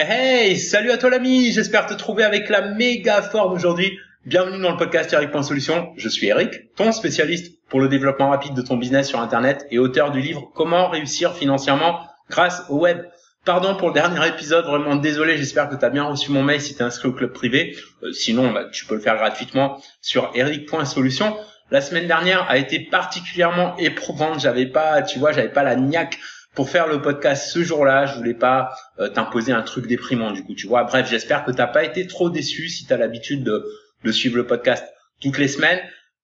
Hey, 0.00 0.56
salut 0.60 0.92
à 0.92 0.96
toi 0.96 1.10
l'ami, 1.10 1.50
j'espère 1.50 1.86
te 1.86 1.94
trouver 1.94 2.22
avec 2.22 2.48
la 2.50 2.68
méga 2.68 3.20
forme 3.20 3.52
aujourd'hui. 3.52 3.98
Bienvenue 4.24 4.62
dans 4.62 4.70
le 4.70 4.76
podcast 4.76 5.12
Eric.solution. 5.12 5.92
Je 5.96 6.08
suis 6.08 6.28
Eric, 6.28 6.72
ton 6.76 6.92
spécialiste 6.92 7.58
pour 7.68 7.80
le 7.80 7.88
développement 7.88 8.30
rapide 8.30 8.54
de 8.54 8.62
ton 8.62 8.76
business 8.76 9.08
sur 9.08 9.18
Internet 9.18 9.66
et 9.72 9.80
auteur 9.80 10.12
du 10.12 10.20
livre 10.20 10.52
Comment 10.54 10.88
réussir 10.88 11.34
financièrement 11.34 11.98
grâce 12.30 12.62
au 12.68 12.78
web. 12.78 13.06
Pardon 13.44 13.74
pour 13.74 13.88
le 13.88 13.94
dernier 13.94 14.24
épisode, 14.28 14.66
vraiment 14.66 14.94
désolé, 14.94 15.36
j'espère 15.36 15.68
que 15.68 15.74
tu 15.74 15.84
as 15.84 15.90
bien 15.90 16.04
reçu 16.04 16.30
mon 16.30 16.44
mail 16.44 16.60
si 16.60 16.76
tu 16.76 16.80
es 16.80 16.84
inscrit 16.84 17.08
au 17.08 17.12
club 17.12 17.32
privé. 17.32 17.76
Euh, 18.04 18.12
sinon, 18.12 18.52
bah, 18.52 18.66
tu 18.72 18.86
peux 18.86 18.94
le 18.94 19.00
faire 19.00 19.16
gratuitement 19.16 19.82
sur 20.00 20.30
eric.solution. 20.32 21.36
La 21.72 21.80
semaine 21.80 22.06
dernière 22.06 22.48
a 22.48 22.56
été 22.56 22.78
particulièrement 22.78 23.76
éprouvante, 23.78 24.38
j'avais 24.38 24.66
pas, 24.66 25.02
tu 25.02 25.18
vois, 25.18 25.32
j'avais 25.32 25.52
pas 25.52 25.64
la 25.64 25.74
niaque 25.74 26.20
pour 26.58 26.70
faire 26.70 26.88
le 26.88 27.00
podcast 27.00 27.52
ce 27.52 27.62
jour-là, 27.62 28.06
je 28.06 28.16
voulais 28.16 28.34
pas 28.34 28.74
euh, 28.98 29.08
t'imposer 29.08 29.52
un 29.52 29.62
truc 29.62 29.86
déprimant 29.86 30.32
du 30.32 30.42
coup, 30.42 30.56
tu 30.56 30.66
vois. 30.66 30.82
Bref, 30.82 31.08
j'espère 31.08 31.44
que 31.44 31.52
t'as 31.52 31.68
pas 31.68 31.84
été 31.84 32.08
trop 32.08 32.30
déçu 32.30 32.68
si 32.68 32.84
tu 32.84 32.92
as 32.92 32.96
l'habitude 32.96 33.44
de, 33.44 33.64
de 34.02 34.10
suivre 34.10 34.36
le 34.36 34.44
podcast 34.44 34.84
toutes 35.20 35.38
les 35.38 35.46
semaines. 35.46 35.78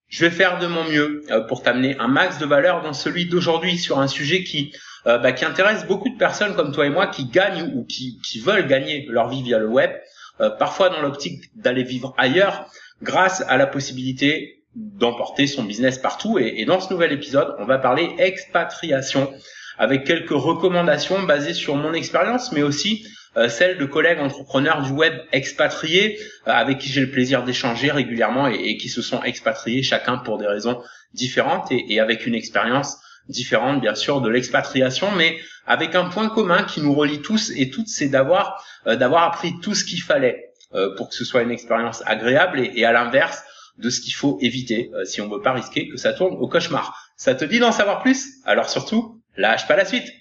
Je 0.08 0.24
vais 0.24 0.32
faire 0.32 0.58
de 0.58 0.66
mon 0.66 0.82
mieux 0.88 1.22
euh, 1.30 1.42
pour 1.42 1.62
t'amener 1.62 1.96
un 2.00 2.08
max 2.08 2.38
de 2.38 2.46
valeur 2.46 2.82
dans 2.82 2.94
celui 2.94 3.26
d'aujourd'hui 3.26 3.78
sur 3.78 4.00
un 4.00 4.08
sujet 4.08 4.42
qui 4.42 4.74
euh, 5.06 5.18
bah, 5.18 5.30
qui 5.30 5.44
intéresse 5.44 5.86
beaucoup 5.86 6.08
de 6.08 6.18
personnes 6.18 6.56
comme 6.56 6.72
toi 6.72 6.84
et 6.84 6.90
moi 6.90 7.06
qui 7.06 7.26
gagnent 7.26 7.70
ou 7.72 7.84
qui, 7.84 8.20
qui 8.26 8.40
veulent 8.40 8.66
gagner 8.66 9.06
leur 9.08 9.28
vie 9.28 9.44
via 9.44 9.60
le 9.60 9.68
web, 9.68 9.92
parfois 10.58 10.88
dans 10.88 11.00
l'optique 11.00 11.44
d'aller 11.54 11.84
vivre 11.84 12.12
ailleurs 12.18 12.68
grâce 13.02 13.44
à 13.46 13.56
la 13.56 13.68
possibilité 13.68 14.64
d'emporter 14.74 15.46
son 15.46 15.62
business 15.62 15.98
partout. 15.98 16.40
Et, 16.40 16.54
et, 16.56 16.64
dans 16.64 16.80
ce 16.80 16.92
nouvel 16.92 17.12
épisode, 17.12 17.54
on 17.60 17.66
va 17.66 17.78
parler 17.78 18.12
expatriation 18.18 19.32
avec 19.78 20.04
quelques 20.04 20.30
recommandations 20.30 21.22
basées 21.22 21.54
sur 21.54 21.76
mon 21.76 21.92
expérience, 21.92 22.52
mais 22.52 22.62
aussi 22.62 23.06
euh, 23.36 23.48
celles 23.48 23.78
de 23.78 23.84
collègues 23.84 24.20
entrepreneurs 24.20 24.82
du 24.82 24.92
web 24.92 25.14
expatriés 25.32 26.18
euh, 26.46 26.52
avec 26.52 26.78
qui 26.78 26.88
j'ai 26.88 27.00
le 27.00 27.10
plaisir 27.10 27.42
d'échanger 27.42 27.90
régulièrement 27.90 28.46
et, 28.46 28.76
qui 28.76 28.88
se 28.88 29.02
sont 29.02 29.22
expatriés 29.24 29.82
chacun 29.82 30.18
pour 30.18 30.38
des 30.38 30.46
raisons 30.46 30.80
différentes 31.14 31.66
et, 31.70 31.98
avec 31.98 32.26
une 32.26 32.34
expérience 32.34 32.96
différente 33.28 33.80
bien 33.80 33.94
sûr 33.94 34.20
de 34.20 34.28
l'expatriation, 34.28 35.10
mais 35.16 35.38
avec 35.66 35.94
un 35.94 36.04
point 36.10 36.28
commun 36.28 36.62
qui 36.62 36.80
nous 36.80 36.94
relie 36.94 37.22
tous 37.22 37.50
et 37.56 37.70
toutes, 37.70 37.88
c'est 37.88 38.08
d'avoir 38.08 38.64
euh, 38.86 38.96
d'avoir 38.96 39.24
appris 39.24 39.54
tout 39.60 39.74
ce 39.74 39.84
qu'il 39.84 40.02
fallait 40.02 40.50
pour 40.96 41.08
que 41.08 41.14
ce 41.14 41.24
soit 41.24 41.42
une 41.42 41.52
expérience 41.52 42.02
agréable 42.04 42.58
et, 42.58 42.72
et 42.74 42.84
à 42.84 42.90
l'inverse 42.90 43.44
de 43.78 43.90
ce 43.90 44.00
qu'il 44.00 44.12
faut 44.12 44.38
éviter 44.40 44.90
si 45.04 45.20
on 45.20 45.28
veut 45.28 45.40
pas 45.40 45.52
risquer 45.52 45.88
que 45.88 45.96
ça 45.96 46.12
tourne 46.12 46.34
au 46.34 46.48
cauchemar. 46.48 46.98
Ça 47.16 47.36
te 47.36 47.44
dit 47.44 47.60
d'en 47.60 47.70
savoir 47.70 48.02
plus? 48.02 48.40
Alors 48.44 48.68
surtout, 48.68 49.13
Lâche 49.36 49.66
pas 49.66 49.74
la 49.74 49.84
suite 49.84 50.12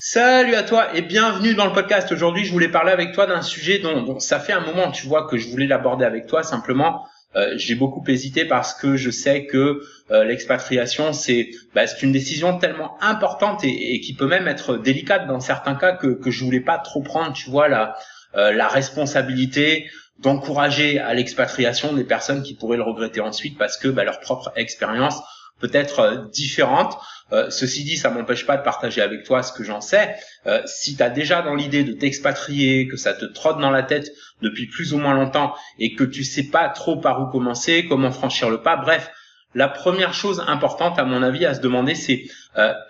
Salut 0.00 0.54
à 0.54 0.62
toi 0.62 0.96
et 0.96 1.02
bienvenue 1.02 1.54
dans 1.54 1.66
le 1.66 1.72
podcast. 1.72 2.10
Aujourd'hui, 2.10 2.46
je 2.46 2.52
voulais 2.52 2.70
parler 2.70 2.92
avec 2.92 3.12
toi 3.12 3.26
d'un 3.26 3.42
sujet 3.42 3.78
dont, 3.78 4.18
ça 4.18 4.40
fait 4.40 4.54
un 4.54 4.60
moment, 4.60 4.90
tu 4.90 5.06
vois, 5.06 5.28
que 5.28 5.36
je 5.36 5.48
voulais 5.48 5.66
l'aborder 5.66 6.06
avec 6.06 6.26
toi. 6.26 6.42
Simplement, 6.42 7.06
euh, 7.34 7.52
j'ai 7.58 7.74
beaucoup 7.74 8.02
hésité 8.08 8.46
parce 8.46 8.72
que 8.72 8.96
je 8.96 9.10
sais 9.10 9.44
que 9.44 9.82
euh, 10.10 10.24
l'expatriation, 10.24 11.12
c'est 11.12 11.50
bah, 11.74 11.82
une 12.00 12.12
décision 12.12 12.56
tellement 12.56 12.96
importante 13.02 13.64
et, 13.64 14.00
qui 14.00 14.14
peut 14.14 14.26
même 14.26 14.48
être 14.48 14.78
délicate 14.78 15.26
dans 15.26 15.40
certains 15.40 15.74
cas 15.74 15.92
que, 15.92 16.06
que 16.06 16.30
je 16.30 16.42
voulais 16.42 16.60
pas 16.60 16.78
trop 16.78 17.02
prendre, 17.02 17.34
tu 17.34 17.50
vois, 17.50 17.68
la, 17.68 17.94
euh, 18.36 18.52
la 18.52 18.68
responsabilité 18.68 19.90
d'encourager 20.18 20.98
à 20.98 21.12
l'expatriation 21.14 21.92
des 21.92 22.04
personnes 22.04 22.42
qui 22.42 22.54
pourraient 22.54 22.76
le 22.76 22.82
regretter 22.82 23.20
ensuite 23.20 23.58
parce 23.58 23.76
que 23.76 23.88
bah, 23.88 24.04
leur 24.04 24.20
propre 24.20 24.52
expérience 24.56 25.20
peut 25.60 25.70
être 25.72 26.00
euh, 26.00 26.16
différente. 26.32 26.98
Euh, 27.32 27.50
ceci 27.50 27.84
dit, 27.84 27.96
ça 27.96 28.10
m'empêche 28.10 28.46
pas 28.46 28.56
de 28.56 28.62
partager 28.62 29.02
avec 29.02 29.24
toi 29.24 29.42
ce 29.42 29.52
que 29.52 29.64
j'en 29.64 29.80
sais. 29.80 30.14
Euh, 30.46 30.62
si 30.64 30.96
tu 30.96 31.02
as 31.02 31.10
déjà 31.10 31.42
dans 31.42 31.54
l'idée 31.54 31.82
de 31.82 31.92
t'expatrier, 31.92 32.86
que 32.86 32.96
ça 32.96 33.14
te 33.14 33.24
trotte 33.24 33.58
dans 33.58 33.70
la 33.70 33.82
tête 33.82 34.12
depuis 34.42 34.66
plus 34.66 34.94
ou 34.94 34.98
moins 34.98 35.14
longtemps 35.14 35.54
et 35.78 35.94
que 35.94 36.04
tu 36.04 36.24
sais 36.24 36.44
pas 36.44 36.68
trop 36.68 37.00
par 37.00 37.20
où 37.22 37.26
commencer, 37.26 37.86
comment 37.88 38.12
franchir 38.12 38.48
le 38.48 38.62
pas, 38.62 38.76
bref, 38.76 39.10
la 39.54 39.68
première 39.68 40.14
chose 40.14 40.44
importante 40.46 40.98
à 40.98 41.04
mon 41.04 41.22
avis 41.22 41.46
à 41.46 41.54
se 41.54 41.60
demander, 41.60 41.94
c'est 41.94 42.24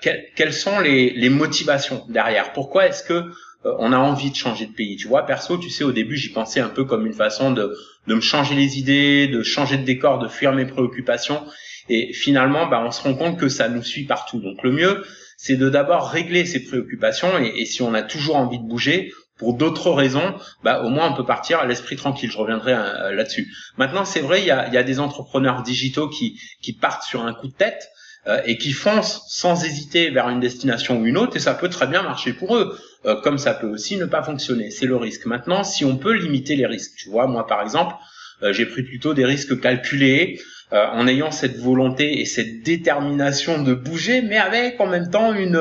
quelles 0.00 0.52
sont 0.52 0.80
les, 0.80 1.10
les 1.10 1.28
motivations 1.28 2.04
derrière? 2.08 2.52
Pourquoi 2.52 2.86
est-ce 2.86 3.04
que 3.04 3.14
euh, 3.14 3.32
on 3.78 3.92
a 3.92 3.98
envie 3.98 4.30
de 4.30 4.36
changer 4.36 4.66
de 4.66 4.72
pays. 4.72 4.96
Tu 4.96 5.08
vois, 5.08 5.26
perso, 5.26 5.58
tu 5.58 5.70
sais, 5.70 5.84
au 5.84 5.92
début, 5.92 6.16
j'y 6.16 6.30
pensais 6.30 6.60
un 6.60 6.68
peu 6.68 6.84
comme 6.84 7.06
une 7.06 7.12
façon 7.12 7.50
de, 7.50 7.74
de 8.06 8.14
me 8.14 8.20
changer 8.20 8.54
les 8.54 8.78
idées, 8.78 9.28
de 9.28 9.42
changer 9.42 9.78
de 9.78 9.84
décor, 9.84 10.18
de 10.18 10.28
fuir 10.28 10.52
mes 10.52 10.66
préoccupations. 10.66 11.42
Et 11.88 12.12
finalement, 12.12 12.66
bah, 12.66 12.82
on 12.84 12.90
se 12.90 13.02
rend 13.02 13.14
compte 13.14 13.38
que 13.38 13.48
ça 13.48 13.68
nous 13.68 13.82
suit 13.82 14.04
partout. 14.04 14.40
Donc 14.40 14.62
le 14.62 14.72
mieux, 14.72 15.04
c'est 15.36 15.56
de 15.56 15.68
d'abord 15.68 16.08
régler 16.08 16.44
ces 16.44 16.64
préoccupations. 16.64 17.38
Et, 17.38 17.64
si 17.64 17.82
on 17.82 17.94
a 17.94 18.02
toujours 18.02 18.36
envie 18.36 18.58
de 18.58 18.64
bouger, 18.64 19.12
pour 19.38 19.52
d'autres 19.52 19.90
raisons, 19.90 20.34
bah, 20.64 20.82
au 20.82 20.88
moins 20.88 21.12
on 21.12 21.14
peut 21.14 21.26
partir 21.26 21.58
à 21.58 21.66
l'esprit 21.66 21.96
tranquille. 21.96 22.30
Je 22.30 22.38
reviendrai 22.38 22.72
euh, 22.72 23.12
là-dessus. 23.12 23.52
Maintenant, 23.76 24.06
c'est 24.06 24.20
vrai, 24.20 24.40
il 24.40 24.46
y 24.46 24.50
a, 24.50 24.68
y 24.70 24.78
a, 24.78 24.82
des 24.82 24.98
entrepreneurs 24.98 25.62
digitaux 25.62 26.08
qui, 26.08 26.40
qui 26.62 26.72
partent 26.72 27.02
sur 27.02 27.22
un 27.22 27.34
coup 27.34 27.48
de 27.48 27.52
tête. 27.52 27.90
Euh, 28.28 28.40
et 28.44 28.58
qui 28.58 28.72
foncent 28.72 29.22
sans 29.28 29.64
hésiter 29.64 30.10
vers 30.10 30.28
une 30.30 30.40
destination 30.40 30.98
ou 31.00 31.06
une 31.06 31.16
autre, 31.16 31.36
et 31.36 31.38
ça 31.38 31.54
peut 31.54 31.68
très 31.68 31.86
bien 31.86 32.02
marcher 32.02 32.32
pour 32.32 32.56
eux, 32.56 32.76
euh, 33.06 33.20
comme 33.20 33.38
ça 33.38 33.54
peut 33.54 33.68
aussi 33.68 33.96
ne 33.96 34.04
pas 34.04 34.22
fonctionner. 34.22 34.70
C'est 34.70 34.86
le 34.86 34.96
risque. 34.96 35.26
Maintenant, 35.26 35.64
si 35.64 35.84
on 35.84 35.96
peut 35.96 36.12
limiter 36.12 36.56
les 36.56 36.66
risques, 36.66 36.92
tu 36.96 37.08
vois, 37.08 37.26
moi 37.26 37.46
par 37.46 37.62
exemple, 37.62 37.94
euh, 38.42 38.52
j'ai 38.52 38.66
pris 38.66 38.82
plutôt 38.82 39.14
des 39.14 39.24
risques 39.24 39.60
calculés, 39.60 40.40
en 40.72 41.06
ayant 41.06 41.30
cette 41.30 41.58
volonté 41.58 42.20
et 42.20 42.24
cette 42.24 42.64
détermination 42.64 43.62
de 43.62 43.72
bouger, 43.72 44.20
mais 44.20 44.36
avec 44.36 44.80
en 44.80 44.88
même 44.88 45.10
temps 45.10 45.32
une, 45.32 45.60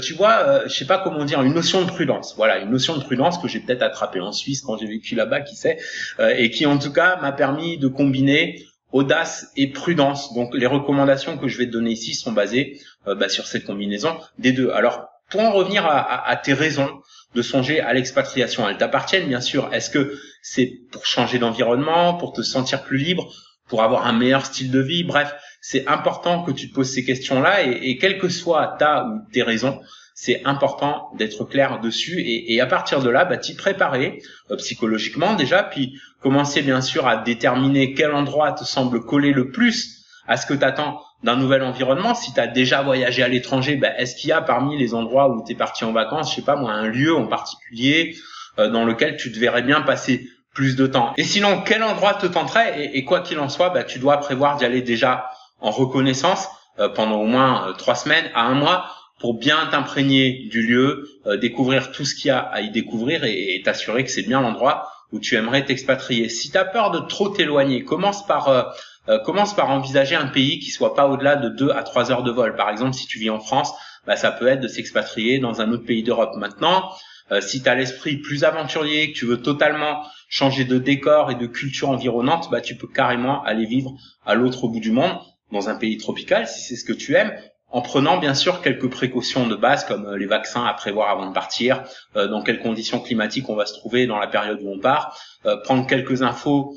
tu 0.00 0.14
vois, 0.14 0.62
je 0.68 0.72
sais 0.72 0.84
pas 0.84 0.98
comment 0.98 1.24
dire, 1.24 1.42
une 1.42 1.54
notion 1.54 1.82
de 1.82 1.90
prudence. 1.90 2.34
Voilà, 2.36 2.60
une 2.60 2.70
notion 2.70 2.96
de 2.96 3.02
prudence 3.02 3.38
que 3.38 3.48
j'ai 3.48 3.58
peut-être 3.58 3.82
attrapée 3.82 4.20
en 4.20 4.30
Suisse 4.30 4.60
quand 4.60 4.78
j'ai 4.78 4.86
vécu 4.86 5.16
là-bas, 5.16 5.40
qui 5.40 5.56
sait, 5.56 5.78
et 6.20 6.52
qui 6.52 6.66
en 6.66 6.78
tout 6.78 6.92
cas 6.92 7.18
m'a 7.20 7.32
permis 7.32 7.78
de 7.78 7.88
combiner 7.88 8.64
audace 8.92 9.50
et 9.56 9.68
prudence. 9.68 10.34
Donc 10.34 10.54
les 10.54 10.66
recommandations 10.66 11.36
que 11.36 11.48
je 11.48 11.58
vais 11.58 11.66
te 11.66 11.72
donner 11.72 11.92
ici 11.92 12.14
sont 12.14 12.32
basées 12.32 12.80
euh, 13.06 13.14
bah, 13.14 13.28
sur 13.28 13.46
cette 13.46 13.64
combinaison 13.64 14.16
des 14.38 14.52
deux. 14.52 14.70
Alors 14.70 15.07
pour 15.30 15.40
en 15.40 15.52
revenir 15.52 15.86
à, 15.86 16.36
tes 16.36 16.54
raisons 16.54 17.02
de 17.34 17.42
songer 17.42 17.80
à 17.80 17.92
l'expatriation, 17.92 18.68
elles 18.68 18.78
t'appartiennent 18.78 19.28
bien 19.28 19.40
sûr. 19.40 19.68
Est-ce 19.72 19.90
que 19.90 20.18
c'est 20.42 20.80
pour 20.90 21.04
changer 21.04 21.38
d'environnement, 21.38 22.14
pour 22.14 22.32
te 22.32 22.42
sentir 22.42 22.82
plus 22.82 22.98
libre, 22.98 23.30
pour 23.68 23.82
avoir 23.82 24.06
un 24.06 24.12
meilleur 24.12 24.46
style 24.46 24.70
de 24.70 24.80
vie? 24.80 25.04
Bref, 25.04 25.34
c'est 25.60 25.86
important 25.86 26.42
que 26.42 26.52
tu 26.52 26.70
te 26.70 26.74
poses 26.74 26.90
ces 26.90 27.04
questions-là 27.04 27.66
et, 27.66 27.90
et 27.90 27.98
quelle 27.98 28.18
que 28.18 28.28
soit 28.28 28.76
ta 28.78 29.04
ou 29.04 29.20
tes 29.32 29.42
raisons, 29.42 29.80
c'est 30.20 30.44
important 30.44 31.12
d'être 31.16 31.44
clair 31.44 31.78
dessus 31.78 32.20
et, 32.20 32.60
à 32.60 32.66
partir 32.66 33.00
de 33.00 33.08
là, 33.08 33.24
bah, 33.24 33.36
t'y 33.36 33.54
préparer 33.54 34.20
euh, 34.50 34.56
psychologiquement 34.56 35.34
déjà, 35.34 35.62
puis 35.62 35.96
commencer 36.20 36.60
bien 36.62 36.80
sûr 36.80 37.06
à 37.06 37.18
déterminer 37.18 37.94
quel 37.94 38.12
endroit 38.12 38.50
te 38.50 38.64
semble 38.64 39.04
coller 39.04 39.32
le 39.32 39.52
plus 39.52 40.04
à 40.26 40.36
ce 40.36 40.44
que 40.44 40.54
t'attends 40.54 41.00
d'un 41.22 41.36
nouvel 41.36 41.62
environnement. 41.62 42.14
Si 42.14 42.32
tu 42.32 42.40
as 42.40 42.46
déjà 42.46 42.82
voyagé 42.82 43.22
à 43.22 43.28
l'étranger, 43.28 43.76
bah, 43.76 43.96
est-ce 43.98 44.16
qu'il 44.16 44.30
y 44.30 44.32
a 44.32 44.40
parmi 44.40 44.78
les 44.78 44.94
endroits 44.94 45.28
où 45.30 45.44
tu 45.44 45.52
es 45.52 45.54
parti 45.54 45.84
en 45.84 45.92
vacances, 45.92 46.30
je 46.30 46.36
sais 46.36 46.42
pas 46.42 46.56
moi, 46.56 46.72
un 46.72 46.86
lieu 46.86 47.14
en 47.14 47.26
particulier 47.26 48.16
euh, 48.58 48.68
dans 48.68 48.84
lequel 48.84 49.16
tu 49.16 49.32
te 49.32 49.38
verrais 49.38 49.62
bien 49.62 49.80
passer 49.80 50.28
plus 50.54 50.76
de 50.76 50.86
temps? 50.86 51.12
Et 51.16 51.24
sinon, 51.24 51.62
quel 51.64 51.82
endroit 51.82 52.14
te 52.14 52.26
tenterait 52.26 52.80
et, 52.80 52.98
et, 52.98 53.04
quoi 53.04 53.20
qu'il 53.20 53.38
en 53.40 53.48
soit, 53.48 53.70
bah, 53.70 53.84
tu 53.84 53.98
dois 53.98 54.18
prévoir 54.18 54.56
d'y 54.56 54.64
aller 54.64 54.82
déjà 54.82 55.30
en 55.60 55.70
reconnaissance 55.70 56.48
euh, 56.78 56.88
pendant 56.88 57.20
au 57.20 57.26
moins 57.26 57.74
trois 57.76 57.96
semaines 57.96 58.30
à 58.34 58.42
un 58.42 58.54
mois 58.54 58.86
pour 59.18 59.34
bien 59.34 59.66
t'imprégner 59.72 60.46
du 60.48 60.62
lieu, 60.64 61.08
euh, 61.26 61.36
découvrir 61.36 61.90
tout 61.90 62.04
ce 62.04 62.14
qu'il 62.14 62.28
y 62.28 62.30
a 62.30 62.38
à 62.38 62.60
y 62.60 62.70
découvrir 62.70 63.24
et 63.24 63.60
t'assurer 63.64 64.04
que 64.04 64.10
c'est 64.10 64.22
bien 64.22 64.40
l'endroit 64.40 64.92
où 65.10 65.18
tu 65.18 65.34
aimerais 65.34 65.64
t'expatrier. 65.64 66.28
Si 66.28 66.52
tu 66.52 66.58
as 66.58 66.64
peur 66.64 66.92
de 66.92 67.00
trop 67.00 67.30
t'éloigner, 67.30 67.82
commence 67.82 68.24
par 68.24 68.76
euh, 69.08 69.12
euh, 69.12 69.18
commence 69.18 69.54
par 69.54 69.70
envisager 69.70 70.16
un 70.16 70.26
pays 70.26 70.58
qui 70.58 70.70
soit 70.70 70.94
pas 70.94 71.08
au-delà 71.08 71.36
de 71.36 71.48
2 71.48 71.70
à 71.70 71.82
3 71.82 72.10
heures 72.10 72.22
de 72.22 72.30
vol. 72.30 72.56
Par 72.56 72.70
exemple, 72.70 72.94
si 72.94 73.06
tu 73.06 73.18
vis 73.18 73.30
en 73.30 73.40
France, 73.40 73.72
bah, 74.06 74.16
ça 74.16 74.30
peut 74.30 74.46
être 74.46 74.60
de 74.60 74.68
s'expatrier 74.68 75.38
dans 75.38 75.60
un 75.60 75.70
autre 75.72 75.84
pays 75.84 76.02
d'Europe. 76.02 76.34
Maintenant, 76.36 76.90
si 77.40 77.62
tu 77.62 77.68
as 77.68 77.74
l'esprit 77.74 78.16
plus 78.16 78.44
aventurier, 78.44 79.12
que 79.12 79.18
tu 79.18 79.26
veux 79.26 79.42
totalement 79.42 80.02
changer 80.30 80.64
de 80.64 80.78
décor 80.78 81.30
et 81.30 81.34
de 81.34 81.46
culture 81.46 81.90
environnante, 81.90 82.48
bah, 82.50 82.62
tu 82.62 82.74
peux 82.74 82.88
carrément 82.88 83.42
aller 83.44 83.66
vivre 83.66 83.92
à 84.24 84.34
l'autre 84.34 84.66
bout 84.66 84.80
du 84.80 84.92
monde, 84.92 85.18
dans 85.52 85.68
un 85.68 85.74
pays 85.74 85.96
tropical, 85.98 86.46
si 86.46 86.60
c'est 86.60 86.76
ce 86.76 86.84
que 86.84 86.92
tu 86.92 87.14
aimes, 87.14 87.32
en 87.70 87.82
prenant 87.82 88.18
bien 88.18 88.34
sûr 88.34 88.62
quelques 88.62 88.88
précautions 88.88 89.46
de 89.46 89.54
base 89.54 89.84
comme 89.84 90.06
euh, 90.06 90.16
les 90.16 90.26
vaccins 90.26 90.64
à 90.64 90.72
prévoir 90.74 91.10
avant 91.10 91.26
de 91.26 91.34
partir, 91.34 91.84
euh, 92.16 92.26
dans 92.26 92.42
quelles 92.42 92.60
conditions 92.60 93.00
climatiques 93.00 93.48
on 93.48 93.56
va 93.56 93.66
se 93.66 93.74
trouver 93.74 94.06
dans 94.06 94.18
la 94.18 94.26
période 94.26 94.60
où 94.62 94.70
on 94.70 94.78
part, 94.78 95.18
euh, 95.46 95.56
prendre 95.58 95.86
quelques 95.86 96.22
infos 96.22 96.74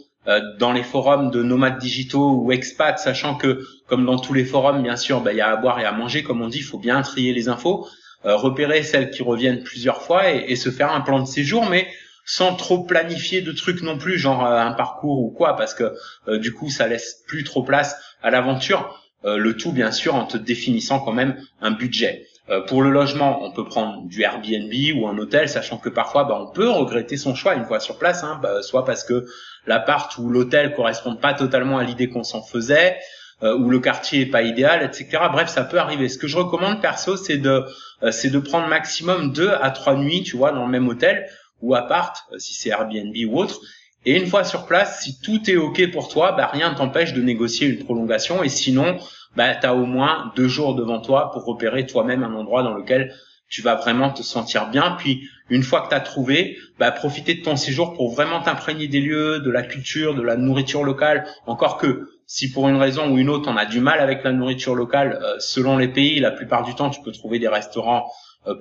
dans 0.59 0.71
les 0.71 0.83
forums 0.83 1.31
de 1.31 1.41
nomades 1.41 1.79
digitaux 1.79 2.41
ou 2.44 2.51
expats, 2.51 3.00
sachant 3.00 3.35
que 3.35 3.65
comme 3.88 4.06
dans 4.06 4.19
tous 4.19 4.33
les 4.33 4.45
forums, 4.45 4.83
bien 4.83 4.95
sûr, 4.95 5.21
bah, 5.21 5.33
il 5.33 5.38
y 5.38 5.41
a 5.41 5.50
à 5.50 5.56
boire 5.56 5.79
et 5.79 5.85
à 5.85 5.91
manger, 5.91 6.23
comme 6.23 6.41
on 6.41 6.47
dit, 6.47 6.59
il 6.59 6.63
faut 6.63 6.77
bien 6.77 7.01
trier 7.01 7.33
les 7.33 7.50
infos, 7.50 7.88
repérer 8.23 8.83
celles 8.83 9.09
qui 9.09 9.23
reviennent 9.23 9.63
plusieurs 9.63 10.03
fois 10.03 10.31
et, 10.31 10.45
et, 10.47 10.56
se 10.56 10.69
faire 10.69 10.94
un 10.94 11.01
plan 11.01 11.19
de 11.19 11.25
séjour, 11.25 11.65
mais 11.65 11.88
sans 12.23 12.56
trop 12.56 12.83
planifier 12.83 13.41
de 13.41 13.51
trucs 13.51 13.81
non 13.81 13.97
plus, 13.97 14.19
genre 14.19 14.45
un 14.45 14.73
parcours 14.73 15.23
ou 15.23 15.31
quoi, 15.31 15.56
parce 15.56 15.73
que 15.73 15.91
du 16.38 16.53
coup 16.53 16.69
ça 16.69 16.88
laisse 16.88 17.24
plus 17.27 17.44
trop 17.44 17.63
place 17.63 17.95
à 18.21 18.29
l'aventure. 18.29 19.01
le 19.24 19.57
tout 19.57 19.71
bien 19.71 19.91
sûr 19.91 20.13
en 20.13 20.25
te 20.25 20.38
définissant 20.38 21.00
quand 21.00 21.13
même 21.13 21.35
un 21.62 21.71
budget. 21.71 22.27
Euh, 22.49 22.61
pour 22.61 22.81
le 22.81 22.89
logement, 22.89 23.43
on 23.43 23.51
peut 23.51 23.65
prendre 23.65 24.07
du 24.07 24.23
Airbnb 24.23 24.73
ou 24.95 25.07
un 25.07 25.17
hôtel, 25.17 25.47
sachant 25.47 25.77
que 25.77 25.89
parfois, 25.89 26.23
bah, 26.23 26.38
on 26.41 26.51
peut 26.51 26.69
regretter 26.69 27.15
son 27.15 27.35
choix 27.35 27.55
une 27.55 27.65
fois 27.65 27.79
sur 27.79 27.97
place, 27.97 28.23
hein, 28.23 28.39
bah, 28.41 28.63
soit 28.63 28.83
parce 28.83 29.03
que 29.03 29.25
l'appart 29.67 30.17
ou 30.17 30.29
l'hôtel 30.29 30.73
correspondent 30.73 31.21
pas 31.21 31.33
totalement 31.33 31.77
à 31.77 31.83
l'idée 31.83 32.09
qu'on 32.09 32.23
s'en 32.23 32.41
faisait, 32.41 32.97
euh, 33.43 33.55
ou 33.57 33.69
le 33.69 33.79
quartier 33.79 34.21
est 34.21 34.31
pas 34.31 34.41
idéal, 34.41 34.83
etc. 34.83 35.23
Bref, 35.31 35.49
ça 35.49 35.63
peut 35.63 35.79
arriver. 35.79 36.09
Ce 36.09 36.17
que 36.17 36.27
je 36.27 36.38
recommande 36.38 36.81
perso, 36.81 37.15
c'est 37.15 37.38
de 37.38 37.63
euh, 38.03 38.11
c'est 38.11 38.29
de 38.29 38.39
prendre 38.39 38.67
maximum 38.67 39.31
deux 39.31 39.51
à 39.61 39.69
trois 39.69 39.95
nuits, 39.95 40.23
tu 40.23 40.35
vois, 40.35 40.51
dans 40.51 40.65
le 40.65 40.71
même 40.71 40.88
hôtel 40.88 41.27
ou 41.61 41.75
appart, 41.75 42.17
si 42.39 42.55
c'est 42.55 42.69
Airbnb 42.69 43.15
ou 43.27 43.38
autre. 43.38 43.59
Et 44.06 44.18
une 44.18 44.27
fois 44.27 44.44
sur 44.44 44.65
place, 44.65 45.01
si 45.01 45.21
tout 45.21 45.50
est 45.50 45.57
ok 45.57 45.92
pour 45.92 46.07
toi, 46.07 46.31
bah, 46.31 46.48
rien 46.48 46.71
ne 46.71 46.75
t'empêche 46.75 47.13
de 47.13 47.21
négocier 47.21 47.68
une 47.68 47.83
prolongation. 47.83 48.44
Et 48.44 48.50
sinon, 48.50 48.98
bah, 49.36 49.56
tu 49.56 49.65
as 49.65 49.75
au 49.75 49.86
moins 49.86 50.31
deux 50.36 50.48
jours 50.48 50.75
devant 50.75 51.00
toi 51.00 51.31
pour 51.31 51.45
repérer 51.45 51.86
toi-même 51.86 52.24
un 52.24 52.33
endroit 52.33 52.63
dans 52.63 52.74
lequel 52.74 53.13
tu 53.48 53.62
vas 53.62 53.75
vraiment 53.75 54.09
te 54.09 54.24
sentir 54.24 54.69
bien. 54.69 54.95
Puis 54.98 55.30
une 55.50 55.62
fois 55.62 55.81
que 55.81 55.89
tu 55.89 55.95
as 55.95 56.00
trouvé, 56.00 56.57
bah, 56.80 56.89
profiter 56.92 57.36
de 57.36 57.44
ton 57.44 57.56
séjour 57.56 57.94
pour 57.94 58.13
vraiment 58.13 58.42
t'imprégner 58.42 58.88
des 58.88 59.01
lieux, 59.01 59.39
de 59.39 59.51
la 59.51 59.62
culture, 59.62 60.15
de 60.15 60.21
la 60.21 60.38
nourriture 60.38 60.83
locale. 60.83 61.27
Encore 61.45 61.77
que 61.77 62.09
si 62.25 62.50
pour 62.50 62.69
une 62.69 62.77
raison 62.77 63.12
ou 63.12 63.18
une 63.18 63.30
autre 63.30 63.51
on 63.51 63.57
a 63.57 63.65
du 63.65 63.81
mal 63.81 64.00
avec 64.00 64.24
la 64.24 64.31
nourriture 64.31 64.74
locale, 64.74 65.19
euh, 65.21 65.36
selon 65.39 65.77
les 65.77 65.89
pays, 65.89 66.19
la 66.21 66.31
plupart 66.31 66.63
du 66.63 66.74
temps 66.74 66.89
tu 66.89 67.01
peux 67.01 67.12
trouver 67.12 67.39
des 67.39 67.50
restaurants 67.50 68.09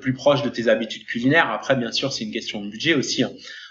plus 0.00 0.12
proches 0.12 0.42
de 0.42 0.48
tes 0.48 0.68
habitudes 0.68 1.06
culinaires. 1.06 1.50
Après, 1.50 1.74
bien 1.74 1.92
sûr, 1.92 2.12
c'est 2.12 2.24
une 2.24 2.32
question 2.32 2.60
de 2.62 2.70
budget 2.70 2.94
aussi. 2.94 3.22
Hein. 3.22 3.30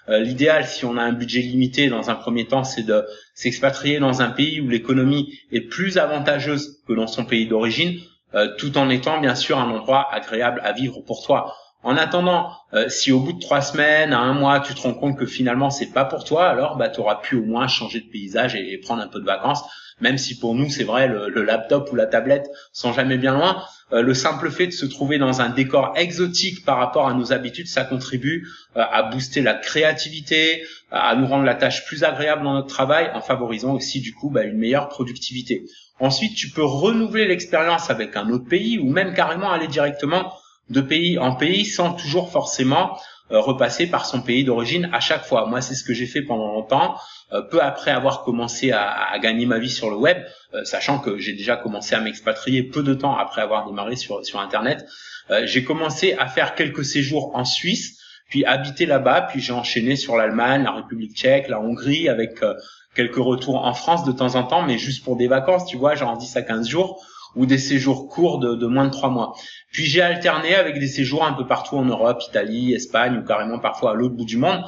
Euh, 0.09 0.19
l'idéal, 0.19 0.65
si 0.65 0.85
on 0.85 0.97
a 0.97 1.03
un 1.03 1.11
budget 1.11 1.41
limité 1.41 1.87
dans 1.87 2.09
un 2.09 2.15
premier 2.15 2.45
temps, 2.45 2.63
c'est 2.63 2.83
de 2.83 3.05
s'expatrier 3.35 3.99
dans 3.99 4.21
un 4.21 4.29
pays 4.29 4.59
où 4.59 4.67
l'économie 4.67 5.39
est 5.51 5.61
plus 5.61 5.97
avantageuse 5.97 6.81
que 6.87 6.93
dans 6.93 7.05
son 7.05 7.25
pays 7.25 7.47
d'origine, 7.47 7.99
euh, 8.33 8.47
tout 8.57 8.77
en 8.77 8.89
étant 8.89 9.19
bien 9.19 9.35
sûr 9.35 9.59
un 9.59 9.69
endroit 9.69 10.07
agréable 10.11 10.61
à 10.63 10.71
vivre 10.71 11.01
pour 11.01 11.23
toi. 11.23 11.53
En 11.83 11.95
attendant, 11.95 12.51
euh, 12.73 12.89
si 12.89 13.11
au 13.11 13.19
bout 13.19 13.33
de 13.33 13.39
trois 13.39 13.61
semaines, 13.61 14.11
à 14.11 14.19
un 14.19 14.33
mois, 14.33 14.59
tu 14.59 14.73
te 14.73 14.81
rends 14.81 14.95
compte 14.95 15.17
que 15.17 15.27
finalement 15.27 15.69
c'est 15.69 15.93
pas 15.93 16.05
pour 16.05 16.23
toi, 16.23 16.49
alors 16.49 16.75
bah 16.75 16.89
tu 16.89 16.99
auras 16.99 17.15
pu 17.15 17.35
au 17.35 17.43
moins 17.43 17.67
changer 17.67 18.01
de 18.01 18.09
paysage 18.09 18.55
et, 18.55 18.77
prendre 18.79 19.01
un 19.01 19.07
peu 19.07 19.19
de 19.19 19.25
vacances. 19.25 19.63
Même 20.01 20.17
si 20.17 20.37
pour 20.37 20.55
nous 20.55 20.69
c'est 20.69 20.83
vrai, 20.83 21.07
le, 21.07 21.43
laptop 21.43 21.91
ou 21.91 21.95
la 21.95 22.05
tablette 22.05 22.49
sont 22.71 22.93
jamais 22.93 23.17
bien 23.17 23.33
loin. 23.33 23.63
Euh, 23.91 24.01
le 24.01 24.13
simple 24.13 24.51
fait 24.51 24.67
de 24.67 24.71
se 24.71 24.85
trouver 24.85 25.17
dans 25.17 25.41
un 25.41 25.49
décor 25.49 25.93
exotique 25.95 26.63
par 26.63 26.77
rapport 26.77 27.07
à 27.07 27.13
nos 27.13 27.33
habitudes, 27.33 27.67
ça 27.67 27.83
contribue 27.83 28.47
euh, 28.77 28.83
à 28.91 29.03
booster 29.03 29.41
la 29.41 29.55
créativité, 29.55 30.63
à 30.91 31.15
nous 31.15 31.27
rendre 31.27 31.43
la 31.43 31.55
tâche 31.55 31.85
plus 31.85 32.03
agréable 32.03 32.43
dans 32.43 32.53
notre 32.53 32.67
travail, 32.67 33.09
en 33.13 33.21
favorisant 33.21 33.73
aussi 33.73 33.99
du 33.99 34.13
coup 34.13 34.29
bah, 34.29 34.43
une 34.43 34.57
meilleure 34.57 34.89
productivité. 34.89 35.65
Ensuite, 35.99 36.35
tu 36.35 36.49
peux 36.49 36.63
renouveler 36.63 37.27
l'expérience 37.27 37.89
avec 37.89 38.15
un 38.15 38.29
autre 38.29 38.47
pays 38.47 38.79
ou 38.79 38.89
même 38.89 39.13
carrément 39.13 39.51
aller 39.51 39.67
directement 39.67 40.33
de 40.69 40.81
pays 40.81 41.17
en 41.17 41.35
pays 41.35 41.65
sans 41.65 41.93
toujours 41.93 42.31
forcément 42.31 42.97
repasser 43.37 43.87
par 43.87 44.05
son 44.05 44.21
pays 44.21 44.43
d'origine 44.43 44.89
à 44.93 44.99
chaque 44.99 45.25
fois. 45.25 45.45
Moi, 45.45 45.61
c'est 45.61 45.75
ce 45.75 45.83
que 45.83 45.93
j'ai 45.93 46.07
fait 46.07 46.21
pendant 46.21 46.53
longtemps, 46.53 46.95
euh, 47.31 47.41
peu 47.41 47.61
après 47.61 47.91
avoir 47.91 48.23
commencé 48.23 48.71
à, 48.71 48.89
à, 48.89 49.19
gagner 49.19 49.45
ma 49.45 49.59
vie 49.59 49.69
sur 49.69 49.89
le 49.89 49.97
web, 49.97 50.17
euh, 50.53 50.63
sachant 50.63 50.99
que 50.99 51.17
j'ai 51.19 51.33
déjà 51.33 51.55
commencé 51.55 51.95
à 51.95 52.01
m'expatrier 52.01 52.63
peu 52.63 52.83
de 52.83 52.93
temps 52.93 53.15
après 53.15 53.41
avoir 53.41 53.67
démarré 53.67 53.95
sur, 53.95 54.25
sur 54.25 54.39
Internet. 54.39 54.85
j'ai 55.43 55.63
commencé 55.63 56.13
à 56.13 56.25
faire 56.25 56.55
quelques 56.55 56.83
séjours 56.83 57.35
en 57.35 57.45
Suisse, 57.45 57.99
puis 58.29 58.45
habiter 58.45 58.87
là-bas, 58.87 59.21
puis 59.29 59.39
j'ai 59.39 59.53
enchaîné 59.53 59.95
sur 59.95 60.17
l'Allemagne, 60.17 60.63
la 60.63 60.71
République 60.71 61.15
tchèque, 61.15 61.49
la 61.49 61.59
Hongrie, 61.59 62.09
avec 62.09 62.39
quelques 62.95 63.15
retours 63.15 63.63
en 63.63 63.75
France 63.75 64.03
de 64.05 64.11
temps 64.11 64.33
en 64.35 64.43
temps, 64.43 64.63
mais 64.63 64.79
juste 64.79 65.03
pour 65.03 65.17
des 65.17 65.27
vacances, 65.27 65.65
tu 65.67 65.77
vois, 65.77 65.93
genre 65.93 66.17
10 66.17 66.35
à 66.35 66.41
15 66.41 66.67
jours 66.67 66.99
ou 67.35 67.45
des 67.45 67.57
séjours 67.57 68.07
courts 68.09 68.39
de, 68.39 68.65
moins 68.65 68.85
de 68.85 68.91
trois 68.91 69.09
mois. 69.09 69.33
Puis 69.71 69.85
j'ai 69.85 70.01
alterné 70.01 70.55
avec 70.55 70.79
des 70.79 70.87
séjours 70.87 71.25
un 71.25 71.33
peu 71.33 71.45
partout 71.45 71.77
en 71.77 71.85
Europe, 71.85 72.21
Italie, 72.27 72.73
Espagne 72.73 73.17
ou 73.17 73.25
carrément 73.25 73.59
parfois 73.59 73.91
à 73.91 73.93
l'autre 73.93 74.15
bout 74.15 74.25
du 74.25 74.37
monde, 74.37 74.63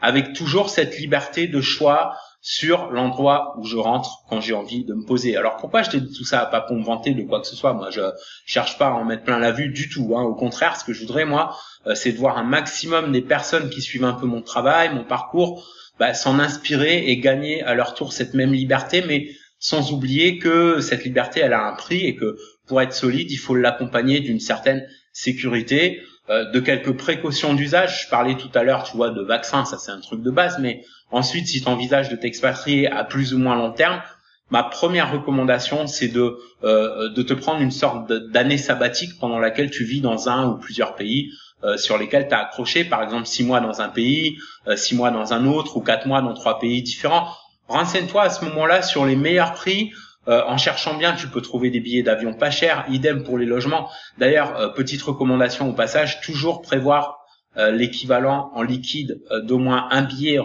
avec 0.00 0.32
toujours 0.32 0.70
cette 0.70 0.98
liberté 0.98 1.46
de 1.46 1.60
choix 1.60 2.14
sur 2.48 2.92
l'endroit 2.92 3.56
où 3.58 3.64
je 3.64 3.76
rentre 3.76 4.20
quand 4.28 4.40
j'ai 4.40 4.54
envie 4.54 4.84
de 4.84 4.94
me 4.94 5.04
poser. 5.04 5.36
Alors 5.36 5.56
pourquoi 5.56 5.82
je 5.82 5.90
te 5.90 5.96
dis 5.96 6.16
tout 6.16 6.24
ça 6.24 6.46
Pas 6.46 6.60
pour 6.60 6.80
vanter 6.80 7.12
de 7.12 7.22
quoi 7.22 7.40
que 7.40 7.46
ce 7.46 7.56
soit? 7.56 7.72
Moi, 7.72 7.90
je 7.90 8.02
cherche 8.44 8.78
pas 8.78 8.86
à 8.86 8.92
en 8.92 9.04
mettre 9.04 9.24
plein 9.24 9.40
la 9.40 9.50
vue 9.50 9.68
du 9.68 9.88
tout. 9.88 10.14
Hein. 10.16 10.22
Au 10.22 10.34
contraire, 10.34 10.76
ce 10.76 10.84
que 10.84 10.92
je 10.92 11.00
voudrais 11.00 11.24
moi, 11.24 11.56
euh, 11.88 11.96
c'est 11.96 12.12
de 12.12 12.18
voir 12.18 12.38
un 12.38 12.44
maximum 12.44 13.10
des 13.10 13.20
personnes 13.20 13.68
qui 13.68 13.82
suivent 13.82 14.04
un 14.04 14.12
peu 14.12 14.26
mon 14.26 14.42
travail, 14.42 14.94
mon 14.94 15.02
parcours, 15.02 15.66
bah, 15.98 16.14
s'en 16.14 16.38
inspirer 16.38 17.08
et 17.08 17.18
gagner 17.18 17.64
à 17.64 17.74
leur 17.74 17.94
tour 17.94 18.12
cette 18.12 18.34
même 18.34 18.52
liberté, 18.52 19.02
mais 19.04 19.28
sans 19.58 19.92
oublier 19.92 20.38
que 20.38 20.80
cette 20.80 21.04
liberté, 21.04 21.40
elle 21.40 21.52
a 21.52 21.66
un 21.66 21.74
prix 21.74 22.06
et 22.06 22.16
que 22.16 22.36
pour 22.66 22.80
être 22.80 22.92
solide, 22.92 23.30
il 23.30 23.36
faut 23.36 23.54
l'accompagner 23.54 24.20
d'une 24.20 24.40
certaine 24.40 24.86
sécurité, 25.12 26.02
euh, 26.28 26.50
de 26.50 26.58
quelques 26.58 26.96
précautions 26.96 27.54
d'usage. 27.54 28.04
Je 28.04 28.10
parlais 28.10 28.34
tout 28.34 28.50
à 28.54 28.64
l'heure, 28.64 28.82
tu 28.82 28.96
vois, 28.96 29.10
de 29.10 29.22
vaccins, 29.22 29.64
ça 29.64 29.78
c'est 29.78 29.92
un 29.92 30.00
truc 30.00 30.22
de 30.22 30.30
base, 30.30 30.58
mais 30.58 30.84
ensuite, 31.12 31.46
si 31.46 31.62
tu 31.62 31.68
envisages 31.68 32.08
de 32.08 32.16
t'expatrier 32.16 32.90
à 32.90 33.04
plus 33.04 33.32
ou 33.32 33.38
moins 33.38 33.54
long 33.54 33.70
terme, 33.70 34.02
ma 34.50 34.64
première 34.64 35.12
recommandation, 35.12 35.86
c'est 35.86 36.08
de, 36.08 36.36
euh, 36.64 37.10
de 37.10 37.22
te 37.22 37.32
prendre 37.32 37.60
une 37.60 37.70
sorte 37.70 38.12
d'année 38.12 38.58
sabbatique 38.58 39.18
pendant 39.20 39.38
laquelle 39.38 39.70
tu 39.70 39.84
vis 39.84 40.00
dans 40.00 40.28
un 40.28 40.48
ou 40.48 40.58
plusieurs 40.58 40.96
pays 40.96 41.30
euh, 41.62 41.76
sur 41.76 41.96
lesquels 41.96 42.26
tu 42.26 42.34
as 42.34 42.40
accroché, 42.40 42.84
par 42.84 43.04
exemple 43.04 43.26
six 43.26 43.44
mois 43.44 43.60
dans 43.60 43.80
un 43.80 43.88
pays, 43.88 44.36
six 44.74 44.96
mois 44.96 45.12
dans 45.12 45.32
un 45.32 45.46
autre 45.46 45.76
ou 45.76 45.80
quatre 45.80 46.06
mois 46.06 46.22
dans 46.22 46.34
trois 46.34 46.58
pays 46.58 46.82
différents 46.82 47.28
Renseigne-toi 47.68 48.22
à 48.22 48.30
ce 48.30 48.44
moment-là 48.44 48.82
sur 48.82 49.04
les 49.06 49.16
meilleurs 49.16 49.54
prix. 49.54 49.92
Euh, 50.28 50.42
en 50.46 50.56
cherchant 50.56 50.96
bien, 50.96 51.14
tu 51.14 51.28
peux 51.28 51.40
trouver 51.40 51.70
des 51.70 51.80
billets 51.80 52.02
d'avion 52.02 52.34
pas 52.34 52.50
chers. 52.50 52.84
Idem 52.88 53.22
pour 53.22 53.38
les 53.38 53.46
logements. 53.46 53.88
D'ailleurs, 54.18 54.56
euh, 54.56 54.68
petite 54.68 55.02
recommandation 55.02 55.68
au 55.68 55.72
passage, 55.72 56.20
toujours 56.20 56.62
prévoir 56.62 57.18
euh, 57.56 57.70
l'équivalent 57.70 58.50
en 58.54 58.62
liquide 58.62 59.20
d'au 59.44 59.58
moins 59.58 59.88
un 59.90 60.02
billet 60.02 60.38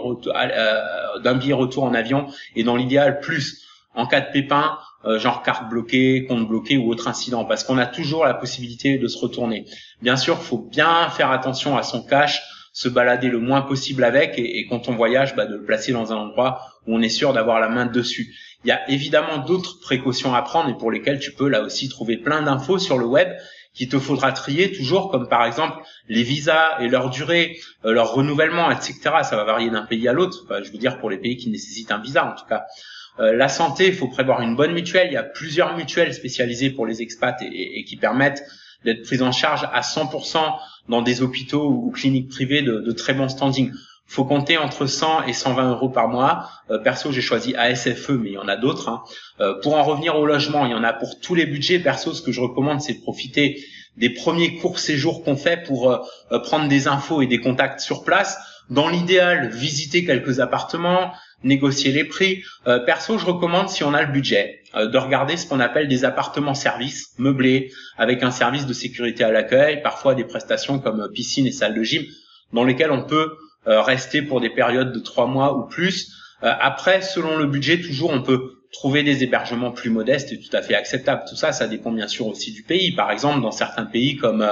d'un 1.22 1.34
billet 1.34 1.52
retour 1.52 1.84
en 1.84 1.94
avion 1.94 2.26
et 2.56 2.64
dans 2.64 2.76
l'idéal 2.76 3.20
plus 3.20 3.62
en 3.94 4.06
cas 4.06 4.22
de 4.22 4.32
pépin, 4.32 4.78
genre 5.18 5.42
carte 5.42 5.68
bloquée, 5.68 6.24
compte 6.24 6.48
bloqué 6.48 6.78
ou 6.78 6.88
autre 6.90 7.08
incident, 7.08 7.44
parce 7.44 7.62
qu'on 7.62 7.76
a 7.76 7.84
toujours 7.84 8.24
la 8.24 8.32
possibilité 8.32 8.96
de 8.96 9.06
se 9.06 9.18
retourner. 9.18 9.66
Bien 10.00 10.16
sûr, 10.16 10.38
faut 10.38 10.56
bien 10.56 11.10
faire 11.10 11.30
attention 11.30 11.76
à 11.76 11.82
son 11.82 12.02
cash 12.02 12.42
se 12.72 12.88
balader 12.88 13.28
le 13.28 13.38
moins 13.38 13.62
possible 13.62 14.02
avec 14.02 14.38
et, 14.38 14.66
quand 14.68 14.88
on 14.88 14.94
voyage, 14.94 15.36
bah, 15.36 15.46
de 15.46 15.56
le 15.56 15.64
placer 15.64 15.92
dans 15.92 16.12
un 16.12 16.16
endroit 16.16 16.60
où 16.86 16.96
on 16.96 17.02
est 17.02 17.10
sûr 17.10 17.32
d'avoir 17.32 17.60
la 17.60 17.68
main 17.68 17.86
dessus. 17.86 18.34
Il 18.64 18.68
y 18.68 18.72
a 18.72 18.88
évidemment 18.90 19.38
d'autres 19.38 19.78
précautions 19.80 20.34
à 20.34 20.42
prendre 20.42 20.70
et 20.70 20.76
pour 20.76 20.90
lesquelles 20.90 21.18
tu 21.18 21.32
peux 21.32 21.48
là 21.48 21.62
aussi 21.62 21.88
trouver 21.88 22.16
plein 22.16 22.42
d'infos 22.42 22.78
sur 22.78 22.98
le 22.98 23.04
web 23.04 23.28
qu'il 23.74 23.88
te 23.88 23.98
faudra 23.98 24.32
trier 24.32 24.72
toujours, 24.72 25.10
comme 25.10 25.28
par 25.28 25.44
exemple 25.46 25.82
les 26.08 26.22
visas 26.22 26.78
et 26.80 26.88
leur 26.88 27.10
durée, 27.10 27.58
euh, 27.84 27.92
leur 27.92 28.12
renouvellement, 28.12 28.70
etc. 28.70 29.00
Ça 29.22 29.36
va 29.36 29.44
varier 29.44 29.70
d'un 29.70 29.82
pays 29.82 30.08
à 30.08 30.12
l'autre. 30.12 30.46
je 30.62 30.70
veux 30.70 30.78
dire 30.78 30.98
pour 30.98 31.10
les 31.10 31.18
pays 31.18 31.36
qui 31.36 31.50
nécessitent 31.50 31.92
un 31.92 31.98
visa 32.00 32.26
en 32.26 32.34
tout 32.34 32.46
cas. 32.46 32.64
Euh, 33.18 33.34
la 33.34 33.48
santé, 33.48 33.88
il 33.88 33.94
faut 33.94 34.08
prévoir 34.08 34.40
une 34.40 34.56
bonne 34.56 34.72
mutuelle. 34.72 35.08
Il 35.08 35.14
y 35.14 35.18
a 35.18 35.22
plusieurs 35.22 35.76
mutuelles 35.76 36.14
spécialisées 36.14 36.70
pour 36.70 36.86
les 36.86 37.02
expats 37.02 37.40
et, 37.42 37.80
et 37.80 37.84
qui 37.84 37.96
permettent 37.96 38.42
d'être 38.84 39.02
prises 39.02 39.22
en 39.22 39.32
charge 39.32 39.68
à 39.72 39.80
100% 39.80 40.38
dans 40.88 41.02
des 41.02 41.22
hôpitaux 41.22 41.68
ou 41.68 41.90
cliniques 41.90 42.28
privées 42.28 42.62
de, 42.62 42.92
très 42.92 43.14
bon 43.14 43.28
standing. 43.28 43.72
Faut 44.06 44.24
compter 44.24 44.58
entre 44.58 44.86
100 44.86 45.24
et 45.24 45.32
120 45.32 45.70
euros 45.70 45.88
par 45.88 46.08
mois. 46.08 46.48
Euh, 46.70 46.78
perso, 46.78 47.12
j'ai 47.12 47.22
choisi 47.22 47.54
ASFE, 47.54 48.10
mais 48.10 48.30
il 48.30 48.34
y 48.34 48.38
en 48.38 48.48
a 48.48 48.56
d'autres. 48.56 48.88
Hein. 48.88 49.02
Euh, 49.40 49.54
pour 49.62 49.74
en 49.76 49.82
revenir 49.84 50.16
au 50.16 50.26
logement, 50.26 50.66
il 50.66 50.72
y 50.72 50.74
en 50.74 50.84
a 50.84 50.92
pour 50.92 51.18
tous 51.20 51.34
les 51.34 51.46
budgets. 51.46 51.78
Perso, 51.78 52.12
ce 52.12 52.20
que 52.20 52.32
je 52.32 52.40
recommande, 52.40 52.82
c'est 52.82 52.94
de 52.94 53.00
profiter 53.00 53.64
des 53.96 54.10
premiers 54.10 54.56
courts 54.56 54.78
séjours 54.78 55.22
qu'on 55.22 55.36
fait 55.36 55.62
pour 55.62 55.90
euh, 55.90 56.38
prendre 56.40 56.68
des 56.68 56.88
infos 56.88 57.22
et 57.22 57.26
des 57.26 57.40
contacts 57.40 57.80
sur 57.80 58.04
place. 58.04 58.38
Dans 58.70 58.88
l'idéal, 58.88 59.50
visiter 59.50 60.04
quelques 60.04 60.40
appartements, 60.40 61.12
négocier 61.44 61.92
les 61.92 62.04
prix. 62.04 62.42
Euh, 62.66 62.78
perso, 62.78 63.18
je 63.18 63.26
recommande 63.26 63.68
si 63.68 63.84
on 63.84 63.94
a 63.94 64.02
le 64.02 64.12
budget 64.12 64.60
euh, 64.74 64.86
de 64.86 64.98
regarder 64.98 65.36
ce 65.36 65.46
qu'on 65.46 65.60
appelle 65.60 65.88
des 65.88 66.04
appartements 66.04 66.54
services 66.54 67.10
meublés 67.18 67.72
avec 67.98 68.22
un 68.22 68.30
service 68.30 68.66
de 68.66 68.72
sécurité 68.72 69.24
à 69.24 69.30
l'accueil, 69.30 69.82
parfois 69.82 70.14
des 70.14 70.24
prestations 70.24 70.78
comme 70.78 71.08
piscine 71.14 71.46
et 71.46 71.52
salle 71.52 71.74
de 71.74 71.82
gym 71.82 72.04
dans 72.52 72.64
lesquelles 72.64 72.92
on 72.92 73.04
peut 73.04 73.32
euh, 73.66 73.80
rester 73.82 74.22
pour 74.22 74.40
des 74.40 74.50
périodes 74.50 74.92
de 74.92 74.98
trois 74.98 75.26
mois 75.26 75.56
ou 75.56 75.66
plus. 75.66 76.12
après, 76.42 77.02
selon 77.02 77.36
le 77.36 77.46
budget, 77.46 77.80
toujours 77.80 78.10
on 78.10 78.22
peut 78.22 78.54
trouver 78.72 79.04
des 79.04 79.22
hébergements 79.22 79.70
plus 79.70 79.90
modestes 79.90 80.32
et 80.32 80.40
tout 80.40 80.54
à 80.56 80.62
fait 80.62 80.74
acceptables. 80.74 81.22
Tout 81.28 81.36
ça, 81.36 81.52
ça 81.52 81.68
dépend 81.68 81.92
bien 81.92 82.08
sûr 82.08 82.26
aussi 82.26 82.52
du 82.52 82.62
pays. 82.62 82.92
Par 82.92 83.12
exemple, 83.12 83.40
dans 83.42 83.52
certains 83.52 83.84
pays 83.84 84.16
comme 84.16 84.44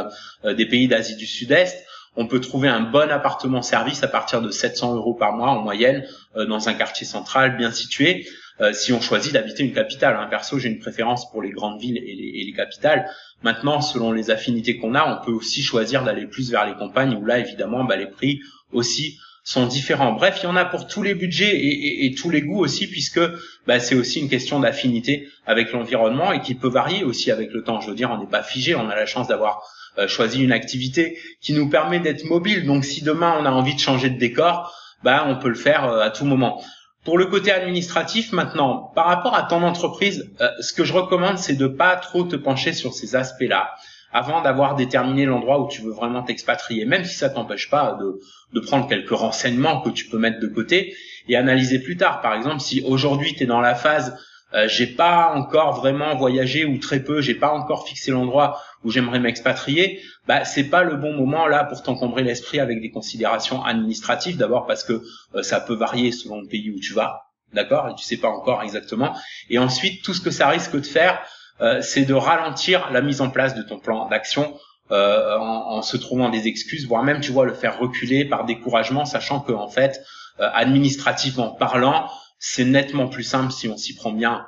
des 0.45 0.67
pays 0.67 0.87
d'Asie 0.87 1.17
du 1.17 1.27
Sud-Est, 1.27 1.85
on 2.17 2.27
peut 2.27 2.41
trouver 2.41 2.69
un 2.69 2.81
bon 2.81 3.11
appartement 3.11 3.63
service 3.63 4.03
à 4.03 4.09
partir 4.09 4.43
de 4.43 4.51
700 4.51 4.97
euros 4.97 5.15
par 5.15 5.33
mois 5.33 5.51
en 5.51 5.63
moyenne 5.63 6.05
euh, 6.37 6.47
dans 6.47 6.69
un 6.69 6.75
quartier 6.75 7.07
central 7.07 7.57
bien 7.57 7.71
situé. 7.71 8.27
Euh, 8.61 8.75
si 8.75 8.93
on 8.93 9.01
choisit 9.01 9.33
d'habiter 9.33 9.63
une 9.63 9.73
capitale. 9.73 10.17
Hein. 10.17 10.27
Perso, 10.29 10.59
j'ai 10.59 10.69
une 10.69 10.81
préférence 10.81 11.31
pour 11.31 11.41
les 11.41 11.51
grandes 11.51 11.81
villes 11.81 11.97
et 11.97 12.45
les, 12.45 12.53
capitales. 12.53 13.09
Maintenant, 13.43 13.81
selon 13.81 14.13
les 14.13 14.31
affinités 14.31 14.77
qu'on 14.77 14.95
a, 14.95 15.05
on 15.07 15.25
peut 15.25 15.33
aussi 15.33 15.63
choisir 15.63 16.05
d'aller 16.05 16.27
plus 16.27 16.51
vers 16.51 16.67
les 16.67 16.75
campagnes 16.75 17.15
où 17.15 17.25
là, 17.25 17.39
évidemment, 17.39 17.85
bah, 17.85 17.97
les 17.97 18.07
prix 18.07 18.41
aussi 18.73 19.19
sont 19.45 19.67
différents. 19.67 20.13
Bref, 20.13 20.41
il 20.43 20.45
y 20.45 20.49
en 20.49 20.57
a 20.57 20.67
pour 20.67 20.87
tous 20.87 21.03
les 21.03 21.15
budgets 21.15 21.53
et, 21.55 22.15
tous 22.15 22.29
les 22.29 22.43
goûts 22.43 22.59
aussi, 22.59 22.87
puisque 22.87 23.21
bah, 23.67 23.81
c'est 23.81 23.95
aussi 23.95 24.21
une 24.21 24.29
question 24.29 24.61
d'affinité 24.61 25.29
avec 25.47 25.73
l'environnement 25.73 26.31
et 26.33 26.43
qui 26.43 26.55
peut 26.55 26.69
varier 26.69 27.03
aussi 27.03 27.31
avec 27.31 27.53
le 27.53 27.63
temps. 27.63 27.81
Je 27.81 27.89
veux 27.89 27.97
dire, 27.97 28.11
on 28.11 28.19
n'est 28.19 28.31
pas 28.31 28.43
figé, 28.43 28.75
on 28.75 28.91
a 28.91 28.95
la 28.95 29.07
chance 29.07 29.29
d'avoir 29.29 29.63
choisi 30.07 30.43
une 30.43 30.53
activité 30.53 31.19
qui 31.41 31.53
nous 31.53 31.69
permet 31.69 32.01
d'être 32.01 32.25
mobile. 32.25 32.67
Donc, 32.67 32.85
si 32.85 33.03
demain 33.03 33.37
on 33.41 33.45
a 33.45 33.51
envie 33.51 33.75
de 33.75 33.81
changer 33.81 34.11
de 34.11 34.19
décor, 34.19 34.75
bah, 35.03 35.25
on 35.27 35.37
peut 35.37 35.49
le 35.49 35.55
faire 35.55 35.85
euh, 35.85 36.01
à 36.01 36.11
tout 36.11 36.25
moment. 36.25 36.63
Pour 37.05 37.17
le 37.17 37.27
côté 37.27 37.51
administratif, 37.51 38.33
maintenant, 38.33 38.93
par 38.95 39.07
rapport 39.07 39.35
à 39.35 39.45
ton 39.45 39.63
entreprise, 39.63 40.31
euh, 40.41 40.51
ce 40.61 40.75
que 40.75 40.85
je 40.85 40.93
recommande, 40.93 41.39
c'est 41.39 41.55
de 41.55 41.67
pas 41.67 41.97
trop 41.97 42.25
te 42.25 42.37
pencher 42.37 42.73
sur 42.73 42.93
ces 42.93 43.17
aspects-là 43.17 43.75
avant 44.13 44.43
d'avoir 44.43 44.75
déterminé 44.75 45.25
l'endroit 45.25 45.61
où 45.61 45.69
tu 45.69 45.83
veux 45.83 45.93
vraiment 45.93 46.23
t'expatrier, 46.23 46.85
même 46.85 47.05
si 47.05 47.15
ça 47.15 47.31
t'empêche 47.31 47.71
pas 47.71 47.97
de, 48.01 48.21
de 48.53 48.61
prendre 48.61 48.89
quelques 48.89 49.11
renseignements 49.11 49.81
que 49.83 49.91
tu 49.91 50.07
peux 50.07 50.19
mettre 50.19 50.41
de 50.41 50.49
côté 50.49 50.97
et 51.29 51.37
analyser 51.37 51.79
plus 51.79 51.97
tard. 51.97 52.21
Par 52.21 52.35
exemple, 52.35 52.61
si 52.61 52.83
aujourd'hui 52.85 53.35
tu 53.35 53.45
es 53.45 53.47
dans 53.47 53.61
la 53.61 53.77
phase 53.77 54.19
euh, 54.55 54.69
j'ai 54.69 54.87
pas 54.87 55.33
encore 55.35 55.75
vraiment 55.75 56.15
voyagé 56.17 56.65
ou 56.65 56.79
très 56.79 57.01
peu, 57.01 57.21
j'ai 57.21 57.35
pas 57.35 57.53
encore 57.53 57.87
fixé 57.87 58.11
l'endroit 58.11 58.61
où 58.85 58.91
j'aimerais 58.91 59.21
m'expatrier, 59.21 60.01
bah 60.27 60.45
c'est 60.45 60.65
pas 60.65 60.83
le 60.83 60.97
bon 60.97 61.13
moment 61.13 61.47
là 61.47 61.65
pour 61.65 61.83
t'encombrer 61.83 62.23
l'esprit 62.23 62.61
avec 62.61 62.81
des 62.81 62.91
considérations 62.91 63.65
administratives 63.65 64.37
d'abord 64.37 64.67
parce 64.67 64.85
que 64.85 65.03
euh, 65.35 65.43
ça 65.43 65.61
peut 65.61 65.75
varier 65.75 66.13
selon 66.13 66.41
le 66.41 66.47
pays 66.47 66.71
où 66.71 66.81
tu 66.81 66.93
vas, 66.93 67.27
d'accord, 67.53 67.89
et 67.89 67.95
tu 67.95 68.05
sais 68.05 68.17
pas 68.17 68.29
encore 68.29 68.63
exactement. 68.63 69.17
Et 69.49 69.59
ensuite 69.59 70.03
tout 70.03 70.15
ce 70.15 70.21
que 70.21 70.31
ça 70.31 70.49
risque 70.49 70.77
de 70.77 70.87
faire, 70.87 71.21
euh, 71.61 71.83
c'est 71.83 72.05
de 72.05 72.15
ralentir 72.15 72.91
la 72.91 73.03
mise 73.03 73.21
en 73.21 73.31
place 73.31 73.55
de 73.55 73.63
ton 73.63 73.79
plan 73.79 74.09
d'action 74.09 74.57
euh, 74.93 75.37
en, 75.37 75.77
en, 75.77 75.83
se 75.83 75.97
trouvant 75.97 76.31
des 76.31 76.49
excuses, 76.49 76.87
voire 76.89 77.03
même, 77.05 77.21
tu 77.21 77.33
vois, 77.33 77.45
le 77.45 77.55
faire 77.55 77.79
reculer 77.79 78.25
par 78.25 78.45
découragement, 78.45 79.05
sachant 79.05 79.41
que 79.41 79.53
en 79.53 79.69
fait, 79.69 80.01
euh, 80.41 80.49
administrativement 80.53 81.51
parlant, 81.51 82.09
c'est 82.41 82.65
nettement 82.65 83.07
plus 83.07 83.23
simple 83.23 83.53
si 83.53 83.69
on 83.69 83.77
s'y 83.77 83.95
prend 83.95 84.13
bien 84.13 84.47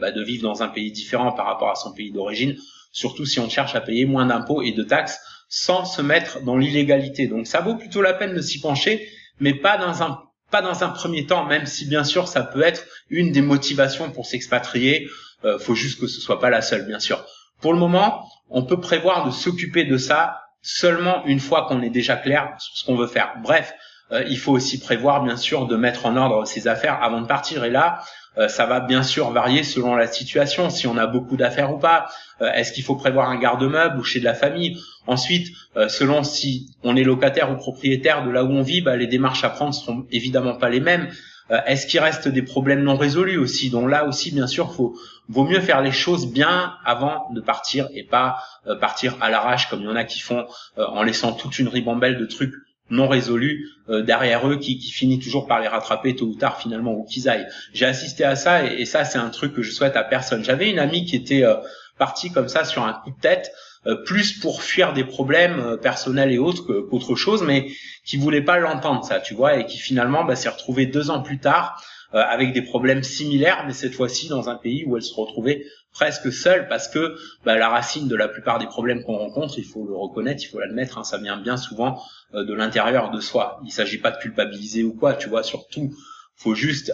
bah, 0.00 0.12
de 0.12 0.22
vivre 0.22 0.42
dans 0.44 0.62
un 0.62 0.68
pays 0.68 0.92
différent 0.92 1.32
par 1.32 1.46
rapport 1.46 1.70
à 1.70 1.74
son 1.74 1.92
pays 1.92 2.12
d'origine, 2.12 2.56
surtout 2.92 3.24
si 3.24 3.40
on 3.40 3.48
cherche 3.48 3.74
à 3.74 3.80
payer 3.80 4.04
moins 4.04 4.26
d'impôts 4.26 4.62
et 4.62 4.72
de 4.72 4.82
taxes 4.84 5.18
sans 5.48 5.84
se 5.84 6.02
mettre 6.02 6.42
dans 6.42 6.56
l'illégalité. 6.56 7.26
Donc 7.26 7.46
ça 7.46 7.60
vaut 7.60 7.76
plutôt 7.76 8.02
la 8.02 8.14
peine 8.14 8.34
de 8.34 8.40
s'y 8.40 8.60
pencher, 8.60 9.08
mais 9.40 9.54
pas 9.54 9.78
dans 9.78 10.02
un 10.02 10.20
pas 10.50 10.62
dans 10.62 10.84
un 10.84 10.90
premier 10.90 11.26
temps, 11.26 11.44
même 11.44 11.66
si 11.66 11.86
bien 11.86 12.04
sûr 12.04 12.28
ça 12.28 12.42
peut 12.42 12.62
être 12.62 12.84
une 13.10 13.32
des 13.32 13.42
motivations 13.42 14.10
pour 14.10 14.26
s'expatrier, 14.26 15.08
euh, 15.44 15.58
faut 15.58 15.74
juste 15.74 16.00
que 16.00 16.06
ce 16.06 16.20
soit 16.20 16.40
pas 16.40 16.50
la 16.50 16.62
seule, 16.62 16.86
bien 16.86 17.00
sûr. 17.00 17.24
Pour 17.60 17.72
le 17.72 17.78
moment, 17.78 18.28
on 18.48 18.62
peut 18.62 18.80
prévoir 18.80 19.26
de 19.26 19.32
s'occuper 19.32 19.84
de 19.84 19.96
ça 19.96 20.40
seulement 20.62 21.24
une 21.26 21.40
fois 21.40 21.66
qu'on 21.68 21.82
est 21.82 21.90
déjà 21.90 22.16
clair 22.16 22.54
sur 22.58 22.76
ce 22.76 22.84
qu'on 22.84 22.96
veut 22.96 23.06
faire. 23.06 23.34
Bref, 23.42 23.72
euh, 23.72 23.76
il 24.10 24.38
faut 24.38 24.52
aussi 24.52 24.78
prévoir, 24.78 25.22
bien 25.24 25.36
sûr, 25.36 25.66
de 25.66 25.76
mettre 25.76 26.06
en 26.06 26.16
ordre 26.16 26.46
ses 26.46 26.68
affaires 26.68 27.02
avant 27.02 27.20
de 27.20 27.26
partir. 27.26 27.64
Et 27.64 27.70
là, 27.70 28.00
euh, 28.38 28.48
ça 28.48 28.66
va 28.66 28.80
bien 28.80 29.02
sûr 29.02 29.30
varier 29.30 29.62
selon 29.62 29.96
la 29.96 30.06
situation, 30.06 30.70
si 30.70 30.86
on 30.86 30.96
a 30.96 31.06
beaucoup 31.06 31.36
d'affaires 31.36 31.72
ou 31.72 31.78
pas. 31.78 32.06
Euh, 32.40 32.52
est-ce 32.52 32.72
qu'il 32.72 32.84
faut 32.84 32.96
prévoir 32.96 33.28
un 33.30 33.38
garde-meuble 33.38 33.98
ou 33.98 34.04
chez 34.04 34.20
de 34.20 34.24
la 34.24 34.34
famille? 34.34 34.78
Ensuite, 35.08 35.48
selon 35.88 36.24
si 36.24 36.68
on 36.82 36.96
est 36.96 37.04
locataire 37.04 37.52
ou 37.52 37.56
propriétaire 37.56 38.24
de 38.24 38.30
là 38.30 38.42
où 38.42 38.50
on 38.50 38.62
vit, 38.62 38.80
bah, 38.80 38.96
les 38.96 39.06
démarches 39.06 39.44
à 39.44 39.50
prendre 39.50 39.72
seront 39.72 40.04
évidemment 40.10 40.54
pas 40.54 40.68
les 40.68 40.80
mêmes. 40.80 41.08
Euh, 41.50 41.60
est-ce 41.66 41.86
qu'il 41.86 42.00
reste 42.00 42.28
des 42.28 42.42
problèmes 42.42 42.82
non 42.82 42.96
résolus 42.96 43.38
aussi? 43.38 43.70
Donc 43.70 43.88
là 43.88 44.06
aussi, 44.06 44.32
bien 44.32 44.46
sûr, 44.46 44.74
faut 44.74 44.96
vaut 45.28 45.44
mieux 45.44 45.60
faire 45.60 45.80
les 45.80 45.92
choses 45.92 46.26
bien 46.26 46.74
avant 46.84 47.28
de 47.32 47.40
partir 47.40 47.88
et 47.94 48.02
pas 48.02 48.38
euh, 48.66 48.76
partir 48.76 49.16
à 49.20 49.30
l'arrache 49.30 49.68
comme 49.68 49.80
il 49.80 49.86
y 49.86 49.88
en 49.88 49.96
a 49.96 50.04
qui 50.04 50.20
font 50.20 50.46
euh, 50.78 50.86
en 50.86 51.02
laissant 51.02 51.32
toute 51.32 51.58
une 51.58 51.68
ribambelle 51.68 52.18
de 52.18 52.26
trucs 52.26 52.54
non 52.90 53.08
résolus 53.08 53.68
derrière 53.88 54.48
eux 54.48 54.56
qui, 54.56 54.78
qui 54.78 54.90
finit 54.90 55.18
toujours 55.18 55.46
par 55.46 55.60
les 55.60 55.68
rattraper 55.68 56.14
tôt 56.14 56.26
ou 56.26 56.34
tard 56.34 56.60
finalement 56.60 56.92
où 56.92 57.04
qu'ils 57.04 57.28
aillent. 57.28 57.46
J'ai 57.74 57.86
assisté 57.86 58.24
à 58.24 58.36
ça 58.36 58.64
et, 58.64 58.80
et 58.80 58.84
ça 58.84 59.04
c'est 59.04 59.18
un 59.18 59.30
truc 59.30 59.54
que 59.54 59.62
je 59.62 59.72
souhaite 59.72 59.96
à 59.96 60.04
personne. 60.04 60.44
J'avais 60.44 60.70
une 60.70 60.78
amie 60.78 61.04
qui 61.04 61.16
était 61.16 61.44
partie 61.98 62.30
comme 62.30 62.48
ça 62.48 62.64
sur 62.64 62.84
un 62.84 62.92
coup 62.92 63.10
de 63.10 63.20
tête 63.20 63.52
euh, 63.86 63.94
plus 63.94 64.32
pour 64.32 64.62
fuir 64.62 64.92
des 64.92 65.04
problèmes 65.04 65.60
euh, 65.60 65.76
personnels 65.76 66.32
et 66.32 66.38
autres 66.38 66.64
qu'autre 66.64 67.14
chose, 67.14 67.42
mais 67.42 67.68
qui 68.04 68.16
voulait 68.16 68.42
pas 68.42 68.58
l'entendre 68.58 69.04
ça, 69.04 69.20
tu 69.20 69.34
vois, 69.34 69.58
et 69.58 69.66
qui 69.66 69.78
finalement 69.78 70.24
bah, 70.24 70.34
s'est 70.34 70.48
retrouvée 70.48 70.86
deux 70.86 71.10
ans 71.10 71.22
plus 71.22 71.38
tard 71.38 71.80
euh, 72.14 72.22
avec 72.22 72.52
des 72.52 72.62
problèmes 72.62 73.02
similaires, 73.02 73.64
mais 73.66 73.72
cette 73.72 73.94
fois-ci 73.94 74.28
dans 74.28 74.48
un 74.48 74.56
pays 74.56 74.84
où 74.84 74.96
elle 74.96 75.02
se 75.02 75.14
retrouvait 75.14 75.64
presque 75.92 76.32
seule 76.32 76.68
parce 76.68 76.88
que 76.88 77.16
bah, 77.44 77.56
la 77.56 77.68
racine 77.68 78.08
de 78.08 78.16
la 78.16 78.28
plupart 78.28 78.58
des 78.58 78.66
problèmes 78.66 79.02
qu'on 79.02 79.16
rencontre, 79.16 79.58
il 79.58 79.64
faut 79.64 79.86
le 79.86 79.94
reconnaître, 79.94 80.42
il 80.42 80.48
faut 80.48 80.60
l'admettre, 80.60 80.98
hein, 80.98 81.04
ça 81.04 81.18
vient 81.18 81.36
bien 81.36 81.56
souvent 81.56 82.02
de 82.34 82.52
l'intérieur 82.52 83.10
de 83.10 83.20
soi. 83.20 83.60
Il 83.64 83.70
s'agit 83.70 83.98
pas 83.98 84.10
de 84.10 84.18
culpabiliser 84.18 84.82
ou 84.82 84.92
quoi, 84.92 85.14
tu 85.14 85.28
vois, 85.28 85.42
surtout 85.42 85.94
faut 86.38 86.54
juste 86.54 86.92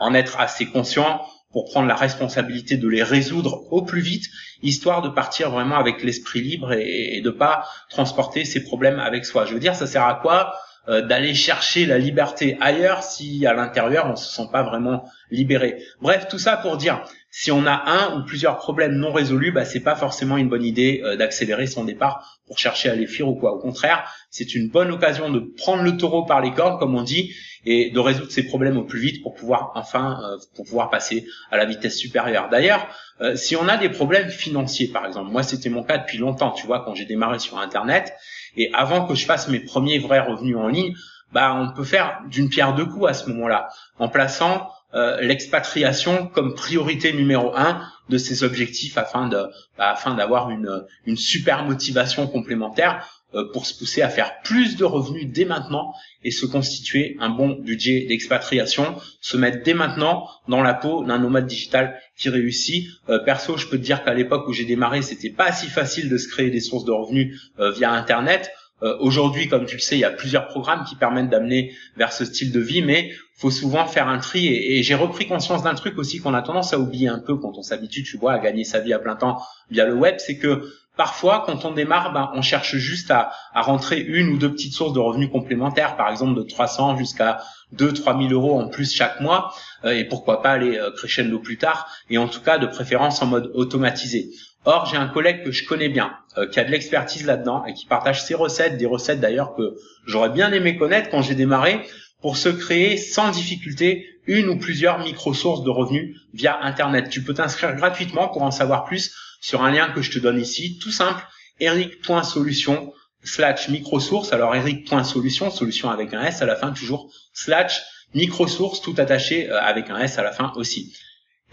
en 0.00 0.12
être 0.12 0.38
assez 0.38 0.66
conscient 0.66 1.22
pour 1.52 1.66
prendre 1.66 1.86
la 1.86 1.94
responsabilité 1.94 2.76
de 2.76 2.88
les 2.88 3.02
résoudre 3.02 3.62
au 3.70 3.82
plus 3.82 4.00
vite, 4.00 4.24
histoire 4.62 5.02
de 5.02 5.08
partir 5.08 5.50
vraiment 5.50 5.76
avec 5.76 6.02
l'esprit 6.02 6.40
libre 6.40 6.72
et, 6.72 7.16
et 7.16 7.20
de 7.20 7.30
pas 7.30 7.66
transporter 7.90 8.44
ces 8.44 8.64
problèmes 8.64 8.98
avec 8.98 9.24
soi. 9.24 9.44
Je 9.44 9.54
veux 9.54 9.60
dire, 9.60 9.74
ça 9.74 9.86
sert 9.86 10.04
à 10.04 10.14
quoi 10.14 10.48
euh, 10.48 10.56
d'aller 10.88 11.34
chercher 11.34 11.86
la 11.86 11.98
liberté 11.98 12.56
ailleurs 12.60 13.04
si 13.04 13.46
à 13.46 13.54
l'intérieur 13.54 14.10
on 14.10 14.16
se 14.16 14.34
sent 14.34 14.48
pas 14.50 14.62
vraiment 14.62 15.04
libéré. 15.30 15.82
Bref, 16.00 16.26
tout 16.28 16.38
ça 16.38 16.56
pour 16.56 16.76
dire, 16.76 17.04
si 17.34 17.50
on 17.50 17.64
a 17.66 17.90
un 17.90 18.18
ou 18.18 18.24
plusieurs 18.24 18.58
problèmes 18.58 18.92
non 18.92 19.10
résolus, 19.10 19.52
bah 19.52 19.64
c'est 19.64 19.80
pas 19.80 19.96
forcément 19.96 20.36
une 20.36 20.50
bonne 20.50 20.64
idée 20.64 21.00
euh, 21.02 21.16
d'accélérer 21.16 21.66
son 21.66 21.84
départ 21.84 22.38
pour 22.46 22.58
chercher 22.58 22.90
à 22.90 22.94
les 22.94 23.06
fuir 23.06 23.26
ou 23.26 23.34
quoi. 23.34 23.54
Au 23.54 23.58
contraire, 23.58 24.04
c'est 24.30 24.54
une 24.54 24.68
bonne 24.68 24.90
occasion 24.90 25.30
de 25.30 25.40
prendre 25.40 25.82
le 25.82 25.96
taureau 25.96 26.26
par 26.26 26.42
les 26.42 26.52
cornes, 26.52 26.78
comme 26.78 26.94
on 26.94 27.02
dit, 27.02 27.34
et 27.64 27.90
de 27.90 27.98
résoudre 27.98 28.30
ces 28.30 28.42
problèmes 28.42 28.76
au 28.76 28.84
plus 28.84 29.00
vite 29.00 29.22
pour 29.22 29.32
pouvoir 29.32 29.72
enfin 29.76 30.20
euh, 30.22 30.36
pour 30.54 30.66
pouvoir 30.66 30.90
passer 30.90 31.24
à 31.50 31.56
la 31.56 31.64
vitesse 31.64 31.96
supérieure. 31.96 32.50
D'ailleurs, 32.50 32.86
euh, 33.22 33.34
si 33.34 33.56
on 33.56 33.66
a 33.66 33.78
des 33.78 33.88
problèmes 33.88 34.28
financiers, 34.28 34.88
par 34.88 35.06
exemple, 35.06 35.30
moi 35.30 35.42
c'était 35.42 35.70
mon 35.70 35.84
cas 35.84 35.96
depuis 35.96 36.18
longtemps, 36.18 36.50
tu 36.50 36.66
vois, 36.66 36.84
quand 36.84 36.94
j'ai 36.94 37.06
démarré 37.06 37.38
sur 37.38 37.58
Internet, 37.58 38.12
et 38.56 38.70
avant 38.74 39.06
que 39.06 39.14
je 39.14 39.24
fasse 39.24 39.48
mes 39.48 39.60
premiers 39.60 39.98
vrais 39.98 40.20
revenus 40.20 40.56
en 40.56 40.68
ligne, 40.68 40.94
bah 41.32 41.54
on 41.54 41.72
peut 41.72 41.84
faire 41.84 42.20
d'une 42.28 42.48
pierre 42.48 42.74
deux 42.74 42.86
coups 42.86 43.08
à 43.08 43.14
ce 43.14 43.28
moment-là, 43.30 43.68
en 43.98 44.08
plaçant 44.08 44.70
euh, 44.94 45.20
l'expatriation 45.20 46.26
comme 46.26 46.54
priorité 46.54 47.12
numéro 47.12 47.56
un 47.56 47.80
de 48.10 48.18
ces 48.18 48.44
objectifs 48.44 48.98
afin 48.98 49.26
de 49.28 49.46
bah, 49.78 49.90
afin 49.90 50.14
d'avoir 50.14 50.50
une 50.50 50.84
une 51.06 51.16
super 51.16 51.64
motivation 51.64 52.26
complémentaire 52.26 53.21
pour 53.52 53.66
se 53.66 53.76
pousser 53.76 54.02
à 54.02 54.08
faire 54.08 54.40
plus 54.42 54.76
de 54.76 54.84
revenus 54.84 55.26
dès 55.26 55.44
maintenant 55.44 55.92
et 56.24 56.30
se 56.30 56.46
constituer 56.46 57.16
un 57.20 57.30
bon 57.30 57.56
budget 57.58 58.06
d'expatriation, 58.08 58.96
se 59.20 59.36
mettre 59.36 59.62
dès 59.62 59.74
maintenant 59.74 60.28
dans 60.48 60.62
la 60.62 60.74
peau 60.74 61.04
d'un 61.04 61.18
nomade 61.18 61.46
digital 61.46 61.98
qui 62.16 62.28
réussit. 62.28 62.88
Euh, 63.08 63.18
perso, 63.18 63.56
je 63.56 63.66
peux 63.66 63.78
te 63.78 63.82
dire 63.82 64.04
qu'à 64.04 64.14
l'époque 64.14 64.46
où 64.48 64.52
j'ai 64.52 64.64
démarré, 64.64 65.02
c'était 65.02 65.30
pas 65.30 65.52
si 65.52 65.66
facile 65.66 66.08
de 66.08 66.18
se 66.18 66.28
créer 66.28 66.50
des 66.50 66.60
sources 66.60 66.84
de 66.84 66.92
revenus 66.92 67.52
via 67.76 67.92
Internet. 67.92 68.50
Aujourd'hui, 68.98 69.46
comme 69.46 69.64
tu 69.64 69.76
le 69.76 69.80
sais, 69.80 69.94
il 69.94 70.00
y 70.00 70.04
a 70.04 70.10
plusieurs 70.10 70.48
programmes 70.48 70.84
qui 70.84 70.96
permettent 70.96 71.30
d'amener 71.30 71.72
vers 71.96 72.12
ce 72.12 72.24
style 72.24 72.50
de 72.50 72.58
vie, 72.58 72.82
mais 72.82 73.12
faut 73.42 73.50
souvent 73.50 73.86
faire 73.86 74.06
un 74.06 74.18
tri 74.18 74.46
et, 74.46 74.82
j'ai 74.84 74.94
repris 74.94 75.26
conscience 75.26 75.64
d'un 75.64 75.74
truc 75.74 75.98
aussi 75.98 76.20
qu'on 76.20 76.32
a 76.32 76.42
tendance 76.42 76.72
à 76.72 76.78
oublier 76.78 77.08
un 77.08 77.18
peu 77.18 77.36
quand 77.36 77.58
on 77.58 77.62
s'habitue, 77.62 78.04
tu 78.04 78.16
vois, 78.16 78.34
à 78.34 78.38
gagner 78.38 78.62
sa 78.62 78.78
vie 78.78 78.92
à 78.92 79.00
plein 79.00 79.16
temps 79.16 79.42
via 79.68 79.84
le 79.84 79.94
web, 79.94 80.14
c'est 80.18 80.38
que 80.38 80.62
parfois 80.96 81.42
quand 81.46 81.64
on 81.64 81.72
démarre, 81.72 82.12
ben, 82.12 82.30
on 82.34 82.42
cherche 82.42 82.76
juste 82.76 83.10
à, 83.10 83.32
rentrer 83.54 84.00
une 84.00 84.28
ou 84.30 84.38
deux 84.38 84.50
petites 84.50 84.74
sources 84.74 84.92
de 84.92 84.98
revenus 84.98 85.30
complémentaires, 85.30 85.96
par 85.96 86.10
exemple 86.10 86.38
de 86.38 86.42
300 86.42 86.96
jusqu'à 86.96 87.42
2 87.72 87.92
3 87.92 88.18
000 88.18 88.32
euros 88.32 88.60
en 88.60 88.68
plus 88.68 88.94
chaque 88.94 89.20
mois, 89.20 89.54
euh, 89.84 89.92
et 89.92 90.04
pourquoi 90.04 90.42
pas 90.42 90.50
aller 90.50 90.78
euh, 90.78 90.90
crescendo 90.90 91.38
plus 91.38 91.58
tard, 91.58 91.88
et 92.10 92.18
en 92.18 92.28
tout 92.28 92.40
cas 92.40 92.58
de 92.58 92.66
préférence 92.66 93.22
en 93.22 93.26
mode 93.26 93.50
automatisé. 93.54 94.30
Or, 94.64 94.86
j'ai 94.86 94.96
un 94.96 95.08
collègue 95.08 95.42
que 95.42 95.50
je 95.50 95.66
connais 95.66 95.88
bien, 95.88 96.12
euh, 96.38 96.48
qui 96.48 96.60
a 96.60 96.64
de 96.64 96.70
l'expertise 96.70 97.26
là-dedans 97.26 97.64
et 97.66 97.74
qui 97.74 97.86
partage 97.86 98.22
ses 98.22 98.34
recettes, 98.34 98.76
des 98.76 98.86
recettes 98.86 99.20
d'ailleurs 99.20 99.54
que 99.56 99.74
j'aurais 100.06 100.30
bien 100.30 100.52
aimé 100.52 100.76
connaître 100.76 101.10
quand 101.10 101.22
j'ai 101.22 101.34
démarré, 101.34 101.80
pour 102.20 102.36
se 102.36 102.48
créer 102.48 102.96
sans 102.96 103.30
difficulté 103.30 104.06
une 104.26 104.48
ou 104.48 104.56
plusieurs 104.56 105.00
micro-sources 105.00 105.64
de 105.64 105.70
revenus 105.70 106.16
via 106.32 106.62
Internet. 106.62 107.10
Tu 107.10 107.22
peux 107.22 107.34
t'inscrire 107.34 107.74
gratuitement 107.74 108.28
pour 108.28 108.42
en 108.42 108.52
savoir 108.52 108.84
plus 108.84 109.12
sur 109.42 109.62
un 109.62 109.70
lien 109.70 109.90
que 109.90 110.00
je 110.00 110.10
te 110.10 110.18
donne 110.18 110.40
ici, 110.40 110.78
tout 110.78 110.92
simple, 110.92 111.22
eric.solution 111.60 112.94
slash 113.22 113.68
microsource. 113.68 114.32
Alors 114.32 114.54
eric.solution, 114.54 115.50
solution 115.50 115.90
avec 115.90 116.14
un 116.14 116.22
S 116.22 116.40
à 116.40 116.46
la 116.46 116.56
fin 116.56 116.72
toujours, 116.72 117.12
slash 117.34 117.82
microsource 118.14 118.80
tout 118.80 118.94
attaché 118.96 119.50
euh, 119.50 119.60
avec 119.60 119.90
un 119.90 119.98
S 119.98 120.18
à 120.18 120.22
la 120.22 120.32
fin 120.32 120.52
aussi. 120.56 120.96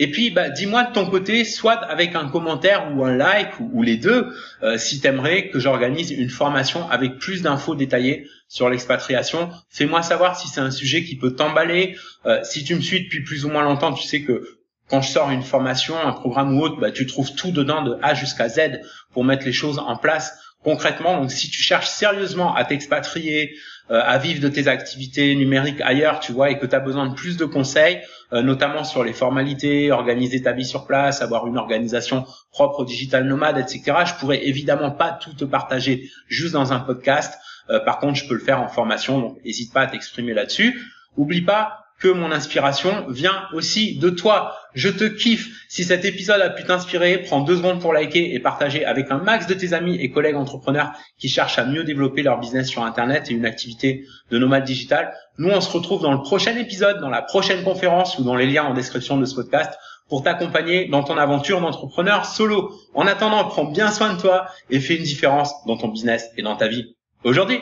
Et 0.02 0.10
puis, 0.10 0.30
bah, 0.30 0.50
dis-moi 0.50 0.86
de 0.86 0.94
ton 0.94 1.10
côté, 1.10 1.44
soit 1.44 1.74
avec 1.74 2.16
un 2.16 2.30
commentaire 2.30 2.94
ou 2.96 3.04
un 3.04 3.18
like 3.18 3.60
ou, 3.60 3.84
les 3.84 3.98
deux, 3.98 4.28
euh, 4.64 4.78
si 4.78 5.02
t'aimerais 5.02 5.50
que 5.50 5.60
j'organise 5.60 6.12
une 6.12 6.30
formation 6.30 6.90
avec 6.90 7.18
plus 7.18 7.42
d'infos 7.42 7.76
détaillées 7.76 8.26
sur 8.48 8.70
l'expatriation. 8.70 9.50
Fais-moi 9.70 10.02
savoir 10.02 10.40
si 10.40 10.48
c'est 10.48 10.62
un 10.62 10.72
sujet 10.72 11.04
qui 11.04 11.18
peut 11.18 11.36
t'emballer. 11.36 11.98
Euh, 12.26 12.40
si 12.44 12.64
tu 12.64 12.76
me 12.76 12.82
suis 12.82 13.04
depuis 13.04 13.24
plus 13.24 13.44
ou 13.44 13.50
moins 13.50 13.64
longtemps, 13.64 13.92
tu 13.92 14.08
sais 14.08 14.22
que 14.22 14.59
quand 14.90 15.02
je 15.02 15.12
sors 15.12 15.30
une 15.30 15.44
formation, 15.44 15.96
un 16.00 16.12
programme 16.12 16.58
ou 16.58 16.62
autre, 16.62 16.80
bah, 16.80 16.92
tu 16.92 17.06
trouves 17.06 17.34
tout 17.34 17.52
dedans 17.52 17.84
de 17.84 17.98
A 18.02 18.14
jusqu'à 18.14 18.50
Z 18.50 18.82
pour 19.14 19.24
mettre 19.24 19.46
les 19.46 19.54
choses 19.54 19.80
en 19.80 19.96
place 19.96 20.34
concrètement. 20.64 21.20
Donc, 21.20 21.32
si 21.32 21.50
tu 21.50 21.62
cherches 21.62 21.88
sérieusement 21.88 22.56
à 22.56 22.66
t'expatrier, 22.66 23.56
euh, 23.92 24.02
à 24.04 24.18
vivre 24.18 24.42
de 24.42 24.50
tes 24.50 24.68
activités 24.68 25.36
numériques 25.36 25.82
ailleurs, 25.82 26.20
tu 26.20 26.32
vois, 26.32 26.52
et 26.52 26.60
que 26.60 26.66
tu 26.66 26.76
as 26.76 26.80
besoin 26.80 27.08
de 27.08 27.16
plus 27.16 27.38
de 27.38 27.46
conseils, 27.46 28.02
euh, 28.34 28.42
notamment 28.42 28.84
sur 28.84 29.04
les 29.04 29.14
formalités, 29.14 29.92
organiser 29.92 30.42
ta 30.42 30.52
vie 30.52 30.66
sur 30.66 30.86
place, 30.86 31.22
avoir 31.22 31.48
une 31.48 31.58
organisation 31.58 32.26
propre 32.52 32.82
au 32.82 32.86
digital 32.86 33.26
nomade, 33.26 33.58
etc. 33.58 33.98
Je 34.06 34.14
pourrais 34.20 34.46
évidemment 34.46 34.92
pas 34.92 35.12
tout 35.12 35.34
te 35.34 35.46
partager 35.46 36.10
juste 36.28 36.54
dans 36.54 36.72
un 36.72 36.80
podcast. 36.80 37.40
Euh, 37.70 37.80
par 37.80 38.00
contre, 38.00 38.16
je 38.16 38.28
peux 38.28 38.36
le 38.36 38.42
faire 38.42 38.62
en 38.62 38.68
formation, 38.68 39.20
donc 39.20 39.44
n'hésite 39.44 39.74
pas 39.74 39.82
à 39.82 39.88
t'exprimer 39.88 40.34
là-dessus. 40.34 40.80
Oublie 41.18 41.42
pas, 41.42 41.86
que 42.00 42.08
mon 42.08 42.32
inspiration 42.32 43.06
vient 43.10 43.44
aussi 43.54 43.98
de 43.98 44.10
toi. 44.10 44.56
Je 44.74 44.90
te 44.90 45.04
kiffe. 45.04 45.50
Si 45.68 45.84
cet 45.84 46.06
épisode 46.06 46.42
a 46.42 46.50
pu 46.50 46.64
t'inspirer, 46.64 47.20
prends 47.20 47.42
deux 47.42 47.58
secondes 47.58 47.82
pour 47.82 47.94
liker 47.94 48.34
et 48.34 48.40
partager 48.40 48.86
avec 48.86 49.12
un 49.12 49.18
max 49.18 49.48
de 49.48 49.54
tes 49.54 49.74
amis 49.74 49.98
et 49.98 50.10
collègues 50.10 50.36
entrepreneurs 50.36 50.94
qui 51.18 51.28
cherchent 51.28 51.60
à 51.60 51.66
mieux 51.66 51.84
développer 51.84 52.24
leur 52.24 52.40
business 52.40 52.70
sur 52.70 52.84
Internet 52.84 53.30
et 53.30 53.34
une 53.34 53.46
activité 53.46 54.06
de 54.32 54.38
nomade 54.38 54.64
digital. 54.64 55.14
Nous, 55.38 55.50
on 55.50 55.62
se 55.62 55.72
retrouve 55.72 56.02
dans 56.02 56.14
le 56.14 56.22
prochain 56.22 56.56
épisode, 56.56 57.00
dans 57.02 57.10
la 57.10 57.22
prochaine 57.22 57.64
conférence 57.64 58.18
ou 58.18 58.24
dans 58.24 58.36
les 58.36 58.48
liens 58.48 58.64
en 58.64 58.74
description 58.74 59.18
de 59.18 59.26
ce 59.26 59.36
podcast 59.36 59.78
pour 60.08 60.24
t'accompagner 60.24 60.88
dans 60.88 61.04
ton 61.04 61.18
aventure 61.18 61.62
d'entrepreneur 61.62 62.26
solo. 62.26 62.74
En 62.94 63.06
attendant, 63.06 63.44
prends 63.46 63.66
bien 63.66 63.92
soin 63.92 64.14
de 64.14 64.20
toi 64.20 64.48
et 64.70 64.80
fais 64.80 64.96
une 64.96 65.04
différence 65.04 65.54
dans 65.66 65.78
ton 65.78 65.90
business 65.90 66.30
et 66.38 66.42
dans 66.42 66.56
ta 66.56 66.68
vie 66.68 66.96
aujourd'hui. 67.24 67.60